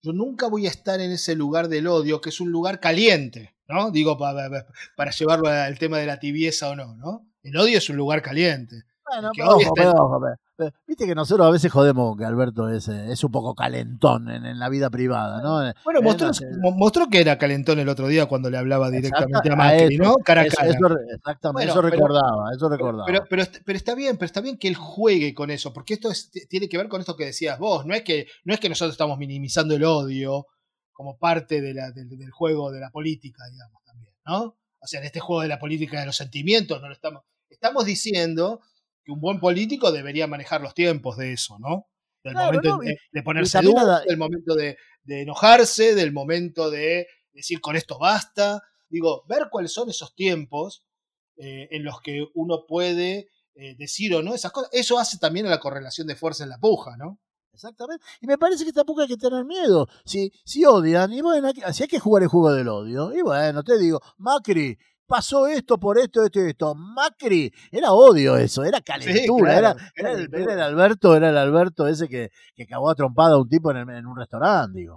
Yo 0.00 0.12
nunca 0.14 0.48
voy 0.48 0.66
a 0.66 0.70
estar 0.70 1.00
en 1.02 1.10
ese 1.12 1.34
lugar 1.34 1.68
del 1.68 1.86
odio, 1.86 2.22
que 2.22 2.30
es 2.30 2.40
un 2.40 2.50
lugar 2.50 2.80
caliente, 2.80 3.56
¿no? 3.68 3.90
Digo, 3.90 4.16
para, 4.16 4.66
para 4.96 5.10
llevarlo 5.10 5.48
al 5.48 5.78
tema 5.78 5.98
de 5.98 6.06
la 6.06 6.18
tibieza 6.18 6.70
o 6.70 6.76
no, 6.76 6.94
¿no? 6.94 7.26
El 7.42 7.56
odio 7.58 7.76
es 7.76 7.90
un 7.90 7.96
lugar 7.96 8.22
caliente. 8.22 8.84
Bueno, 9.04 9.32
Viste 10.86 11.06
que 11.06 11.14
nosotros 11.14 11.46
a 11.46 11.50
veces 11.50 11.70
jodemos 11.70 12.16
que 12.16 12.24
Alberto 12.24 12.68
es, 12.68 12.88
eh, 12.88 13.12
es 13.12 13.22
un 13.22 13.30
poco 13.30 13.54
calentón 13.54 14.28
en, 14.28 14.58
la 14.58 14.68
vida 14.68 14.90
privada, 14.90 15.40
¿no? 15.40 15.66
Eh, 15.66 15.74
bueno, 15.84 16.00
mostró, 16.02 17.08
que 17.08 17.20
era 17.20 17.38
calentón 17.38 17.78
el 17.78 17.88
otro 17.88 18.08
día 18.08 18.26
cuando 18.26 18.50
le 18.50 18.58
hablaba 18.58 18.90
directamente 18.90 19.52
a 19.52 19.56
Macri, 19.56 19.96
¿no? 19.96 20.16
Cara 20.16 20.42
a 20.42 20.46
cara. 20.46 20.68
exactamente, 21.14 21.70
eso 21.70 21.80
recordaba, 21.80 22.52
eso 22.54 22.68
recordaba. 22.68 23.06
Pero, 23.06 23.24
pero, 23.64 23.76
está 23.76 23.94
bien, 23.94 24.16
pero 24.16 24.26
está 24.26 24.40
bien 24.40 24.58
que 24.58 24.68
él 24.68 24.74
juegue 24.74 25.34
con 25.34 25.50
eso, 25.50 25.72
porque 25.72 25.94
esto 25.94 26.10
tiene 26.48 26.68
que 26.68 26.76
ver 26.76 26.88
con 26.88 27.00
esto 27.00 27.16
que 27.16 27.26
decías 27.26 27.58
vos. 27.58 27.86
No 27.86 27.94
es 27.94 28.02
que, 28.02 28.26
no 28.44 28.52
es 28.52 28.60
que 28.60 28.68
nosotros 28.68 28.92
estamos 28.92 29.18
minimizando 29.18 29.76
el 29.76 29.84
odio 29.84 30.46
como 30.92 31.16
parte 31.16 31.60
de 31.60 31.74
la, 31.74 31.92
del, 31.92 32.08
del 32.08 32.30
juego 32.30 32.72
de 32.72 32.80
la 32.80 32.90
política, 32.90 33.44
digamos, 33.52 33.82
también, 33.84 34.12
¿no? 34.26 34.56
O 34.80 34.86
sea, 34.86 35.00
en 35.00 35.06
este 35.06 35.20
juego 35.20 35.42
de 35.42 35.48
la 35.48 35.58
política 35.58 36.00
de 36.00 36.06
los 36.06 36.16
sentimientos, 36.16 36.80
no 36.80 36.88
lo 36.88 36.94
estamos. 36.94 37.22
Estamos 37.48 37.84
diciendo 37.84 38.60
un 39.08 39.20
buen 39.20 39.40
político 39.40 39.90
debería 39.90 40.26
manejar 40.26 40.60
los 40.60 40.74
tiempos 40.74 41.16
de 41.16 41.32
eso, 41.32 41.58
¿no? 41.58 41.88
Del 42.22 42.34
momento 42.34 42.78
de, 42.78 43.22
ponerse 43.22 43.60
duro, 43.60 44.00
del 44.06 44.18
momento 44.18 44.54
de, 44.54 44.76
enojarse, 45.06 45.94
del 45.94 46.12
momento 46.12 46.70
de 46.70 47.06
decir 47.32 47.60
con 47.60 47.76
esto 47.76 47.98
basta. 47.98 48.60
Digo, 48.88 49.24
ver 49.28 49.48
cuáles 49.50 49.72
son 49.72 49.88
esos 49.88 50.14
tiempos 50.14 50.84
eh, 51.36 51.68
en 51.70 51.84
los 51.84 52.00
que 52.00 52.26
uno 52.34 52.64
puede 52.66 53.28
eh, 53.54 53.74
decir 53.78 54.14
o 54.14 54.22
no 54.22 54.34
esas 54.34 54.52
cosas. 54.52 54.70
Eso 54.72 54.98
hace 54.98 55.18
también 55.18 55.46
a 55.46 55.50
la 55.50 55.60
correlación 55.60 56.06
de 56.06 56.16
fuerza 56.16 56.44
en 56.44 56.50
la 56.50 56.58
puja, 56.58 56.96
¿no? 56.96 57.18
Exactamente. 57.52 58.04
Y 58.20 58.26
me 58.26 58.38
parece 58.38 58.64
que 58.64 58.72
tampoco 58.72 59.00
hay 59.00 59.08
que 59.08 59.16
tener 59.16 59.44
miedo. 59.44 59.88
Si, 60.04 60.30
si 60.44 60.64
odian, 60.64 61.12
y 61.12 61.22
bueno, 61.22 61.50
si 61.72 61.82
hay 61.82 61.88
que 61.88 61.98
jugar 61.98 62.22
el 62.22 62.28
juego 62.28 62.52
del 62.52 62.68
odio, 62.68 63.12
y 63.12 63.22
bueno, 63.22 63.62
te 63.64 63.78
digo, 63.78 64.00
Macri 64.18 64.78
pasó 65.08 65.46
esto 65.46 65.78
por 65.78 65.98
esto, 65.98 66.22
esto 66.22 66.40
y 66.40 66.50
esto. 66.50 66.74
Macri, 66.74 67.52
era 67.72 67.92
odio 67.92 68.36
eso, 68.36 68.62
era 68.62 68.80
calentura, 68.80 69.58
era, 69.58 69.76
el, 69.96 70.60
Alberto, 70.60 71.16
era 71.16 71.30
el 71.30 71.38
Alberto 71.38 71.88
ese 71.88 72.06
que, 72.08 72.30
que 72.54 72.64
acabó 72.64 72.90
a 72.90 72.94
trompada 72.94 73.34
a 73.34 73.38
un 73.38 73.48
tipo 73.48 73.70
en, 73.70 73.88
en 73.88 74.06
un 74.06 74.16
restaurante, 74.16 74.78
digo. 74.78 74.94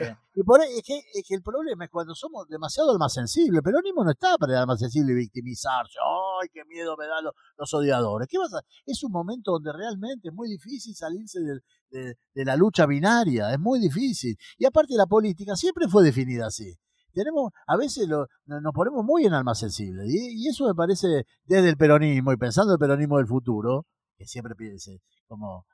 Eh, 0.00 0.14
y 0.34 0.42
por 0.42 0.60
ahí, 0.60 0.68
es 0.76 0.82
que, 0.82 0.98
es 0.98 1.24
que, 1.26 1.34
el 1.34 1.42
problema 1.42 1.84
es 1.84 1.90
cuando 1.90 2.14
somos 2.14 2.46
demasiado 2.48 2.92
el 2.92 2.98
más 2.98 3.14
sensible. 3.14 3.62
Pero 3.62 3.80
mismo 3.82 4.04
no 4.04 4.10
está 4.10 4.36
para 4.36 4.60
el 4.60 4.66
más 4.66 4.78
sensible 4.78 5.12
y 5.12 5.16
victimizarse. 5.16 5.98
¡Ay, 6.42 6.48
qué 6.52 6.62
miedo 6.66 6.94
me 6.98 7.06
dan 7.06 7.24
los, 7.56 7.72
odiadores! 7.72 8.28
¿Qué 8.28 8.36
pasa? 8.38 8.60
Es 8.84 9.02
un 9.02 9.12
momento 9.12 9.52
donde 9.52 9.72
realmente 9.72 10.28
es 10.28 10.34
muy 10.34 10.48
difícil 10.48 10.94
salirse 10.94 11.40
de, 11.40 12.14
de 12.34 12.44
la 12.44 12.56
lucha 12.56 12.84
binaria, 12.84 13.52
es 13.52 13.58
muy 13.58 13.80
difícil. 13.80 14.36
Y 14.58 14.66
aparte 14.66 14.94
la 14.94 15.06
política 15.06 15.56
siempre 15.56 15.88
fue 15.88 16.04
definida 16.04 16.48
así 16.48 16.76
tenemos, 17.16 17.50
a 17.66 17.78
veces 17.78 18.06
nos 18.08 18.72
ponemos 18.74 19.02
muy 19.02 19.24
en 19.24 19.32
alma 19.32 19.54
sensible. 19.54 20.04
Y, 20.06 20.46
eso 20.48 20.66
me 20.66 20.74
parece, 20.74 21.24
desde 21.44 21.70
el 21.70 21.76
peronismo 21.78 22.30
y 22.30 22.36
pensando 22.36 22.74
el 22.74 22.78
peronismo 22.78 23.16
del 23.16 23.26
futuro, 23.26 23.86
que 24.18 24.26
siempre 24.26 24.54
piense, 24.54 25.00
como 25.26 25.66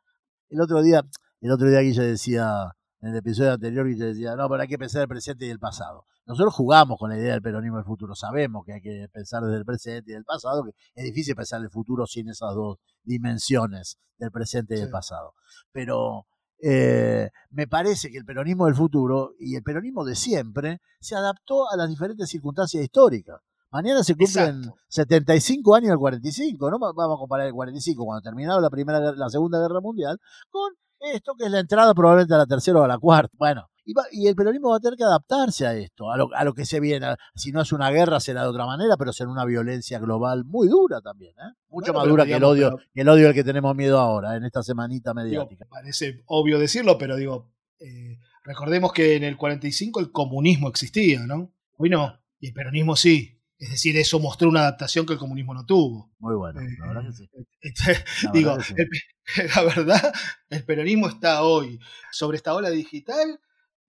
el 0.48 0.60
otro 0.60 0.80
día, 0.82 1.02
el 1.40 1.50
otro 1.50 1.68
día 1.68 1.80
Guille 1.80 2.02
decía, 2.02 2.70
en 3.00 3.10
el 3.10 3.16
episodio 3.16 3.54
anterior 3.54 3.88
Guille 3.88 4.04
decía, 4.04 4.36
no, 4.36 4.48
pero 4.48 4.62
hay 4.62 4.68
que 4.68 4.78
pensar 4.78 5.02
el 5.02 5.08
presente 5.08 5.44
y 5.44 5.50
el 5.50 5.58
pasado. 5.58 6.06
Nosotros 6.26 6.54
jugamos 6.54 6.96
con 6.96 7.10
la 7.10 7.18
idea 7.18 7.32
del 7.32 7.42
peronismo 7.42 7.78
del 7.78 7.86
futuro, 7.86 8.14
sabemos 8.14 8.64
que 8.64 8.74
hay 8.74 8.80
que 8.80 9.08
pensar 9.12 9.42
desde 9.42 9.58
el 9.58 9.64
presente 9.64 10.12
y 10.12 10.14
del 10.14 10.24
pasado, 10.24 10.62
que 10.62 10.70
es 10.94 11.04
difícil 11.04 11.34
pensar 11.34 11.60
el 11.60 11.70
futuro 11.70 12.06
sin 12.06 12.28
esas 12.28 12.54
dos 12.54 12.78
dimensiones 13.02 13.98
del 14.16 14.30
presente 14.30 14.76
y 14.76 14.80
del 14.80 14.90
pasado. 14.90 15.34
Pero 15.72 16.26
eh, 16.62 17.30
me 17.52 17.66
parece 17.66 18.10
que 18.10 18.18
el 18.18 18.24
peronismo 18.24 18.66
del 18.66 18.74
futuro 18.74 19.34
y 19.38 19.56
el 19.56 19.62
peronismo 19.62 20.04
de 20.04 20.14
siempre 20.14 20.80
se 21.00 21.14
adaptó 21.14 21.70
a 21.70 21.76
las 21.76 21.88
diferentes 21.88 22.28
circunstancias 22.28 22.82
históricas. 22.82 23.40
Mañana 23.70 24.02
se 24.02 24.14
cumplen 24.14 24.70
75 24.88 25.74
años 25.74 25.90
del 25.90 25.98
45, 25.98 26.70
¿no? 26.70 26.78
Vamos 26.78 27.16
a 27.16 27.18
comparar 27.18 27.46
el 27.46 27.54
45, 27.54 28.04
cuando 28.04 28.20
terminaba 28.20 28.60
la, 28.60 28.68
primera, 28.68 29.00
la 29.12 29.28
Segunda 29.30 29.60
Guerra 29.60 29.80
Mundial, 29.80 30.18
con 30.50 30.72
esto 31.00 31.34
que 31.38 31.46
es 31.46 31.50
la 31.50 31.60
entrada 31.60 31.94
probablemente 31.94 32.34
a 32.34 32.38
la 32.38 32.46
tercera 32.46 32.80
o 32.80 32.84
a 32.84 32.88
la 32.88 32.98
cuarta. 32.98 33.34
Bueno, 33.38 33.68
y, 33.84 34.26
el 34.26 34.34
peronismo 34.34 34.70
va 34.70 34.76
a 34.76 34.80
tener 34.80 34.96
que 34.96 35.04
adaptarse 35.04 35.66
a 35.66 35.74
esto, 35.74 36.10
a 36.10 36.44
lo, 36.44 36.54
que 36.54 36.64
se 36.64 36.80
viene. 36.80 37.14
Si 37.34 37.52
no 37.52 37.62
es 37.62 37.72
una 37.72 37.90
guerra, 37.90 38.20
será 38.20 38.42
de 38.42 38.48
otra 38.48 38.66
manera, 38.66 38.96
pero 38.96 39.12
será 39.12 39.30
una 39.30 39.44
violencia 39.44 39.98
global 39.98 40.44
muy 40.44 40.68
dura 40.68 41.00
también, 41.00 41.32
¿eh? 41.32 41.52
mucho 41.68 41.92
más 41.92 42.06
dura 42.06 42.24
que 42.24 42.34
el 42.34 42.44
odio, 42.44 42.78
el 42.94 43.08
odio 43.08 43.28
al 43.28 43.34
que 43.34 43.44
tenemos 43.44 43.74
miedo 43.74 43.98
ahora, 43.98 44.36
en 44.36 44.44
esta 44.44 44.62
semanita 44.62 45.14
mediática. 45.14 45.66
parece 45.68 46.22
obvio 46.26 46.58
decirlo, 46.58 46.98
pero 46.98 47.16
digo, 47.16 47.50
eh, 47.80 48.18
recordemos 48.44 48.92
que 48.92 49.16
en 49.16 49.24
el 49.24 49.36
45 49.36 50.00
el 50.00 50.12
comunismo 50.12 50.68
existía, 50.68 51.26
¿no? 51.26 51.52
Hoy 51.76 51.90
no, 51.90 52.20
y 52.38 52.48
el 52.48 52.54
peronismo 52.54 52.96
sí. 52.96 53.38
Es 53.58 53.70
decir, 53.70 53.96
eso 53.96 54.18
mostró 54.18 54.48
una 54.48 54.62
adaptación 54.62 55.06
que 55.06 55.12
el 55.12 55.20
comunismo 55.20 55.54
no 55.54 55.64
tuvo. 55.64 56.10
Muy 56.18 56.34
bueno, 56.34 56.60
la 56.60 56.86
verdad 56.88 57.02
que 57.06 57.12
sí. 57.12 57.28
Eh, 57.62 58.04
digo, 58.32 58.56
la 59.54 59.62
verdad, 59.62 60.12
el 60.50 60.64
peronismo 60.64 61.06
está 61.06 61.44
hoy 61.44 61.78
sobre 62.10 62.38
esta 62.38 62.54
ola 62.54 62.70
digital 62.70 63.38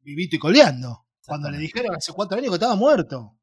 vivito 0.04 0.36
y 0.36 0.39
coleando. 0.39 1.06
Cuando 1.26 1.50
le 1.50 1.58
dijeron 1.58 1.96
hace 1.96 2.12
cuatro 2.12 2.38
años 2.38 2.50
que 2.50 2.56
estaba 2.56 2.76
muerto. 2.76 3.38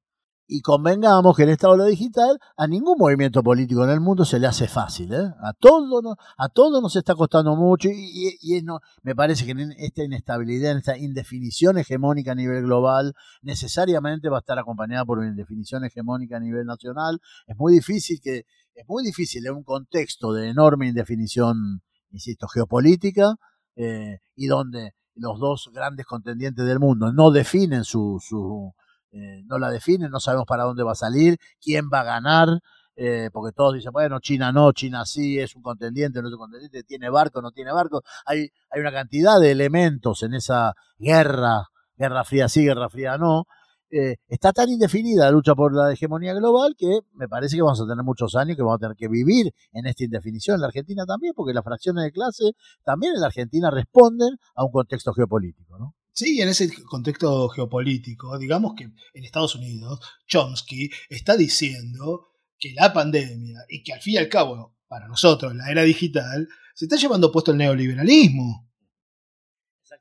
Y 0.53 0.63
convengamos 0.63 1.37
que 1.37 1.45
en 1.45 1.51
esta 1.51 1.69
ola 1.69 1.85
digital 1.85 2.37
a 2.57 2.67
ningún 2.67 2.99
movimiento 2.99 3.41
político 3.41 3.85
en 3.85 3.91
el 3.91 4.01
mundo 4.01 4.25
se 4.25 4.41
le 4.41 4.49
hace 4.49 4.67
fácil. 4.67 5.15
¿eh? 5.15 5.33
A 5.41 5.53
todos 5.53 6.03
no, 6.03 6.17
a 6.37 6.49
todo 6.49 6.81
nos 6.81 6.97
está 6.97 7.15
costando 7.15 7.55
mucho 7.55 7.89
y, 7.89 8.37
y, 8.43 8.61
no, 8.63 8.81
me 9.03 9.15
parece 9.15 9.45
que 9.45 9.53
en 9.53 9.71
esta 9.79 10.03
inestabilidad, 10.03 10.73
en 10.73 10.79
esta 10.79 10.99
indefinición 10.99 11.79
hegemónica 11.79 12.33
a 12.33 12.35
nivel 12.35 12.65
global, 12.65 13.15
necesariamente 13.43 14.29
va 14.29 14.39
a 14.39 14.41
estar 14.41 14.59
acompañada 14.59 15.05
por 15.05 15.19
una 15.21 15.29
indefinición 15.29 15.85
hegemónica 15.85 16.39
a 16.39 16.41
nivel 16.41 16.67
nacional. 16.67 17.21
Es 17.47 17.57
muy 17.57 17.73
difícil 17.73 18.19
que, 18.21 18.45
es 18.75 18.89
muy 18.89 19.05
difícil 19.05 19.47
en 19.47 19.55
un 19.55 19.63
contexto 19.63 20.33
de 20.33 20.49
enorme 20.49 20.89
indefinición, 20.89 21.83
insisto, 22.11 22.49
geopolítica, 22.49 23.37
eh, 23.77 24.19
y 24.35 24.49
donde 24.49 24.95
los 25.15 25.39
dos 25.39 25.71
grandes 25.73 26.07
contendientes 26.07 26.65
del 26.67 26.79
mundo 26.79 27.13
no 27.13 27.31
definen 27.31 27.85
su, 27.85 28.19
su 28.21 28.73
eh, 29.13 29.43
no 29.47 29.59
la 29.59 29.71
definen, 29.71 30.11
no 30.11 30.21
sabemos 30.21 30.47
para 30.47 30.65
dónde 30.65 30.85
va 30.85 30.93
a 30.93 30.95
salir, 30.95 31.37
quién 31.61 31.91
va 31.93 32.01
a 32.01 32.05
ganar, 32.05 32.61
eh, 32.95 33.31
porque 33.33 33.53
todos 33.53 33.75
dicen, 33.75 33.93
bueno, 33.93 34.21
China 34.21 34.53
no, 34.53 34.73
China 34.73 35.05
sí, 35.05 35.39
es 35.39 35.57
un 35.57 35.63
contendiente, 35.63 36.23
no 36.23 36.29
es 36.29 36.35
un 36.35 36.39
contendiente, 36.39 36.83
tiene 36.85 37.11
barco, 37.11 37.43
no 37.43 37.51
tiene 37.51 37.73
barco. 37.73 38.03
Hay, 38.27 38.51
hay 38.71 38.81
una 38.81 38.93
cantidad 38.93 39.41
de 39.41 39.51
elementos 39.53 40.23
en 40.23 40.35
esa 40.35 40.75
guerra, 40.99 41.67
guerra 41.97 42.25
fría 42.25 42.49
sí, 42.49 42.65
guerra 42.65 42.89
fría 42.89 43.19
no. 43.19 43.47
Eh, 43.93 44.17
está 44.29 44.53
tan 44.53 44.69
indefinida 44.69 45.25
la 45.25 45.31
lucha 45.33 45.55
por 45.57 45.75
la 45.75 45.93
hegemonía 45.93 46.33
global 46.35 46.77
que 46.79 47.01
me 47.15 47.27
parece 47.29 47.57
que 47.57 47.63
vamos 47.63 47.81
a 47.81 47.87
tener 47.89 48.05
muchos 48.05 48.37
años 48.37 48.57
que 48.57 48.63
vamos 48.63 48.77
a 48.77 48.79
tener 48.79 48.97
que 48.97 49.09
vivir 49.09 49.53
en 49.73 49.87
esta 49.87 50.05
indefinición. 50.05 50.55
En 50.55 50.61
la 50.61 50.69
Argentina 50.69 51.05
también, 51.05 51.33
porque 51.35 51.53
las 51.53 51.65
fracciones 51.65 52.05
de 52.05 52.13
clase 52.13 52.53
también 52.85 53.15
en 53.15 53.21
la 53.21 53.27
Argentina 53.27 53.71
responden 53.71 54.39
a 54.55 54.65
un 54.65 54.71
contexto 54.71 55.13
geopolítico, 55.13 55.77
¿no? 55.79 55.97
Sí, 56.13 56.41
en 56.41 56.49
ese 56.49 56.71
contexto 56.85 57.49
geopolítico, 57.49 58.37
digamos 58.39 58.75
que 58.77 58.85
en 58.85 59.25
Estados 59.25 59.55
Unidos, 59.55 60.01
Chomsky 60.27 60.91
está 61.09 61.37
diciendo 61.37 62.29
que 62.59 62.75
la 62.75 62.93
pandemia 62.93 63.65
y 63.69 63.83
que 63.83 63.93
al 63.93 64.01
fin 64.01 64.15
y 64.15 64.19
al 64.19 64.29
cabo, 64.29 64.77
para 64.87 65.09
nosotros, 65.09 65.55
la 65.55 65.71
era 65.71 65.83
digital, 65.83 66.49
se 66.75 66.85
está 66.85 66.97
llevando 66.97 67.33
puesto 67.33 67.53
el 67.53 67.59
neoliberalismo. 67.59 68.70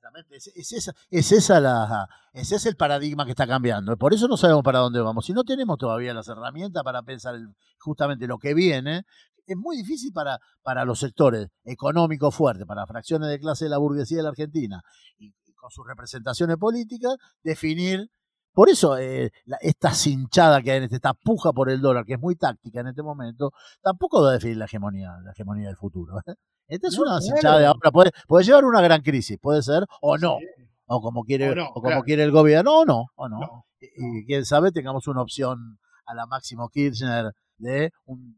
Exactamente, 0.10 0.38
es, 0.38 0.74
esa, 0.74 0.94
es, 1.10 1.32
esa 1.32 1.60
la, 1.60 2.08
ese 2.34 2.56
es 2.56 2.66
el 2.66 2.76
paradigma 2.76 3.26
que 3.26 3.32
está 3.32 3.48
cambiando. 3.48 3.96
Por 3.98 4.14
eso 4.14 4.28
no 4.28 4.38
sabemos 4.38 4.64
para 4.64 4.80
dónde 4.80 5.02
vamos. 5.02 5.26
Si 5.26 5.34
no 5.34 5.44
tenemos 5.44 5.78
todavía 5.78 6.14
las 6.14 6.28
herramientas 6.28 6.84
para 6.84 7.04
pensar 7.04 7.36
justamente 7.80 8.28
lo 8.28 8.38
que 8.38 8.54
viene, 8.54 9.06
es 9.46 9.58
muy 9.58 9.78
difícil 9.78 10.12
para, 10.14 10.40
para 10.62 10.86
los 10.86 11.00
sectores 11.00 11.50
económicos 11.64 12.36
fuertes, 12.36 12.66
para 12.66 12.86
fracciones 12.86 13.30
de 13.30 13.40
clase 13.40 13.66
de 13.66 13.70
la 13.70 13.78
burguesía 13.78 14.18
de 14.18 14.24
la 14.24 14.30
Argentina 14.30 14.82
y 15.18 15.32
con 15.56 15.72
sus 15.72 15.86
representaciones 15.86 16.58
políticas, 16.58 17.16
definir. 17.44 18.10
Por 18.54 18.70
eso 18.70 18.98
eh, 18.98 19.32
esta 19.62 19.94
cinchada 19.94 20.62
que 20.62 20.72
hay 20.72 20.78
en 20.78 20.84
este, 20.84 20.98
esta 20.98 21.14
puja 21.14 21.54
por 21.54 21.70
el 21.70 21.82
dólar, 21.82 22.06
que 22.06 22.14
es 22.14 22.20
muy 22.20 22.36
táctica 22.36 22.82
en 22.82 22.88
este 22.88 23.04
momento, 23.04 23.52
tampoco 23.82 24.24
va 24.24 24.30
a 24.30 24.34
definir 24.34 24.58
la 24.58 24.66
hegemonía, 24.66 25.18
la 25.24 25.32
hegemonía 25.32 25.68
del 25.68 25.78
futuro. 25.78 26.20
¿eh? 26.26 26.34
Esta 26.68 26.88
es 26.88 26.98
una 26.98 27.20
cinchada 27.22 27.60
de 27.60 27.66
ahora, 27.66 27.92
puede, 27.92 28.12
puede 28.28 28.46
llevar 28.46 28.66
una 28.66 28.82
gran 28.82 29.02
crisis, 29.02 29.38
puede 29.42 29.62
ser, 29.62 29.86
o 30.02 30.18
no. 30.18 30.38
O 30.86 31.02
como 31.02 31.24
quiere, 31.24 31.52
o, 31.52 31.82
como 31.82 32.02
quiere 32.04 32.24
el 32.24 32.32
gobierno, 32.32 32.80
o 32.80 32.86
no, 32.86 33.08
o 33.16 33.30
no. 33.30 33.66
Y, 33.80 34.26
quién 34.26 34.46
sabe, 34.46 34.72
tengamos 34.72 35.08
una 35.08 35.22
opción 35.22 35.80
a 36.06 36.16
la 36.16 36.26
Máximo 36.26 36.70
Kirchner 36.70 37.32
de 37.60 37.92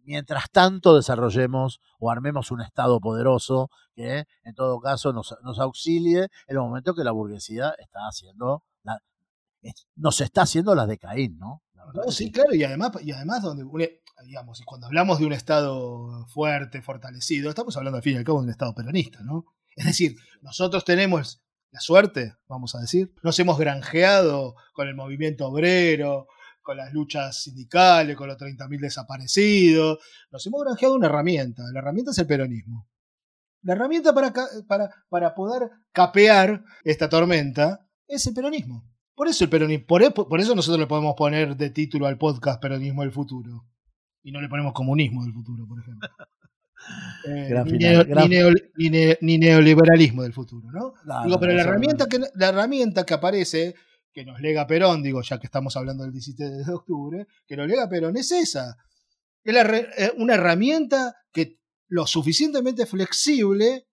mientras 0.03 0.49
tanto 0.51 0.95
desarrollemos 0.95 1.79
o 1.99 2.11
armemos 2.11 2.51
un 2.51 2.61
Estado 2.61 2.99
poderoso 2.99 3.69
que 3.95 4.25
en 4.43 4.55
todo 4.55 4.79
caso 4.79 5.13
nos, 5.13 5.31
auxilie 5.59 6.23
en 6.23 6.29
el 6.47 6.59
momento 6.59 6.93
que 6.93 7.03
la 7.03 7.11
burguesía 7.11 7.73
está 7.77 7.99
haciendo, 8.07 8.63
la, 8.83 8.99
nos 9.95 10.21
está 10.21 10.43
haciendo 10.43 10.75
las 10.75 10.87
de 10.87 10.97
Caín, 10.97 11.37
¿no? 11.37 11.63
sí, 12.09 12.31
claro, 12.31 12.53
y 12.53 12.63
además, 12.63 12.91
y 13.01 13.11
además 13.11 13.41
donde 13.41 13.65
digamos, 14.25 14.61
cuando 14.65 14.87
hablamos 14.87 15.19
de 15.19 15.25
un 15.25 15.33
Estado 15.33 16.25
fuerte, 16.27 16.81
fortalecido, 16.81 17.49
estamos 17.49 17.75
hablando 17.77 17.97
al 17.97 18.03
fin 18.03 18.13
y 18.13 18.17
al 18.17 18.23
cabo 18.23 18.39
de 18.39 18.45
un 18.45 18.51
Estado 18.51 18.73
peronista, 18.75 19.19
¿no? 19.23 19.45
Es 19.75 19.85
decir, 19.85 20.15
nosotros 20.41 20.85
tenemos 20.85 21.41
la 21.71 21.79
suerte, 21.79 22.35
vamos 22.47 22.75
a 22.75 22.79
decir, 22.79 23.13
nos 23.23 23.39
hemos 23.39 23.57
granjeado 23.57 24.55
con 24.73 24.87
el 24.87 24.95
movimiento 24.95 25.47
obrero, 25.47 26.27
con 26.61 26.77
las 26.77 26.93
luchas 26.93 27.43
sindicales, 27.43 28.15
con 28.15 28.27
los 28.27 28.37
30.000 28.37 28.79
desaparecidos. 28.79 29.99
Nos 30.31 30.45
hemos 30.45 30.63
granjeado 30.63 30.95
una 30.95 31.07
herramienta. 31.07 31.63
La 31.71 31.79
herramienta 31.79 32.11
es 32.11 32.17
el 32.17 32.27
peronismo. 32.27 32.87
La 33.63 33.73
herramienta 33.73 34.13
para, 34.13 34.33
para, 34.67 34.89
para 35.09 35.33
poder 35.33 35.69
capear 35.91 36.63
esta 36.83 37.09
tormenta 37.09 37.87
es 38.07 38.25
el 38.27 38.33
peronismo. 38.33 38.85
Por 39.15 39.27
eso 39.27 39.43
el 39.43 39.49
peronismo, 39.49 39.85
por, 39.85 40.13
por, 40.13 40.39
eso 40.39 40.55
nosotros 40.55 40.79
le 40.79 40.87
podemos 40.87 41.15
poner 41.15 41.55
de 41.55 41.69
título 41.69 42.07
al 42.07 42.17
podcast 42.17 42.61
Peronismo 42.61 43.01
del 43.01 43.11
Futuro. 43.11 43.65
Y 44.23 44.31
no 44.31 44.41
le 44.41 44.49
ponemos 44.49 44.73
comunismo 44.73 45.23
del 45.23 45.33
futuro, 45.33 45.67
por 45.67 45.79
ejemplo. 45.79 46.09
ni, 49.21 49.37
neoliberalismo 49.37 50.23
del 50.23 50.33
futuro, 50.33 50.71
¿no? 50.71 50.93
Digo, 51.23 51.39
pero 51.39 51.53
la 51.53 51.61
herramienta, 51.61 52.07
que, 52.07 52.19
la 52.35 52.49
herramienta 52.49 53.05
que 53.05 53.13
aparece 53.13 53.75
que 54.13 54.25
nos 54.25 54.41
lega 54.41 54.67
Perón, 54.67 55.03
digo, 55.03 55.21
ya 55.21 55.39
que 55.39 55.47
estamos 55.47 55.77
hablando 55.77 56.03
del 56.03 56.11
17 56.11 56.49
de 56.49 56.73
octubre, 56.73 57.27
que 57.47 57.55
nos 57.55 57.67
lega 57.67 57.87
Perón 57.87 58.17
es 58.17 58.31
esa. 58.31 58.77
Es 59.43 59.55
eh, 59.55 60.13
una 60.17 60.35
herramienta 60.35 61.15
que 61.31 61.59
lo 61.87 62.05
suficientemente 62.05 62.85
flexible 62.85 63.87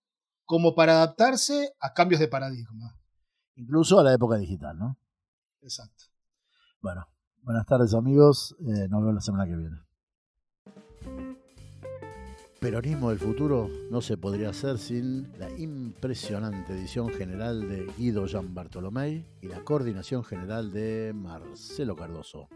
como 0.45 0.75
para 0.75 0.95
adaptarse 0.95 1.75
a 1.81 1.93
cambios 1.93 2.21
de 2.21 2.29
paradigma. 2.29 2.99
Incluso 3.57 4.01
a 4.01 4.05
la 4.05 4.15
época 4.15 4.37
digital, 4.37 4.79
¿no? 4.79 4.99
Exacto. 5.63 6.05
Bueno, 6.81 7.07
buenas 7.43 7.67
tardes 7.67 7.95
amigos, 7.95 8.57
eh, 8.61 8.89
nos 8.89 9.01
vemos 9.01 9.15
la 9.15 9.21
semana 9.21 9.47
que 9.47 9.57
viene. 9.57 9.89
Peronismo 12.61 13.11
del 13.11 13.21
futuro 13.21 13.69
no 13.89 14.01
se 14.01 14.17
podría 14.17 14.51
hacer 14.51 14.79
sin 14.79 15.31
la 15.39 15.49
impresionante 15.59 16.73
edición 16.73 17.09
general 17.09 17.69
de 17.69 17.87
Guido 17.97 18.27
Jean 18.27 18.53
Bartolomé 18.53 19.25
y 19.41 19.47
la 19.47 19.63
coordinación 19.65 20.25
general 20.25 20.73
de 20.73 21.13
Marcelo 21.15 21.95
Cardoso. 21.95 22.49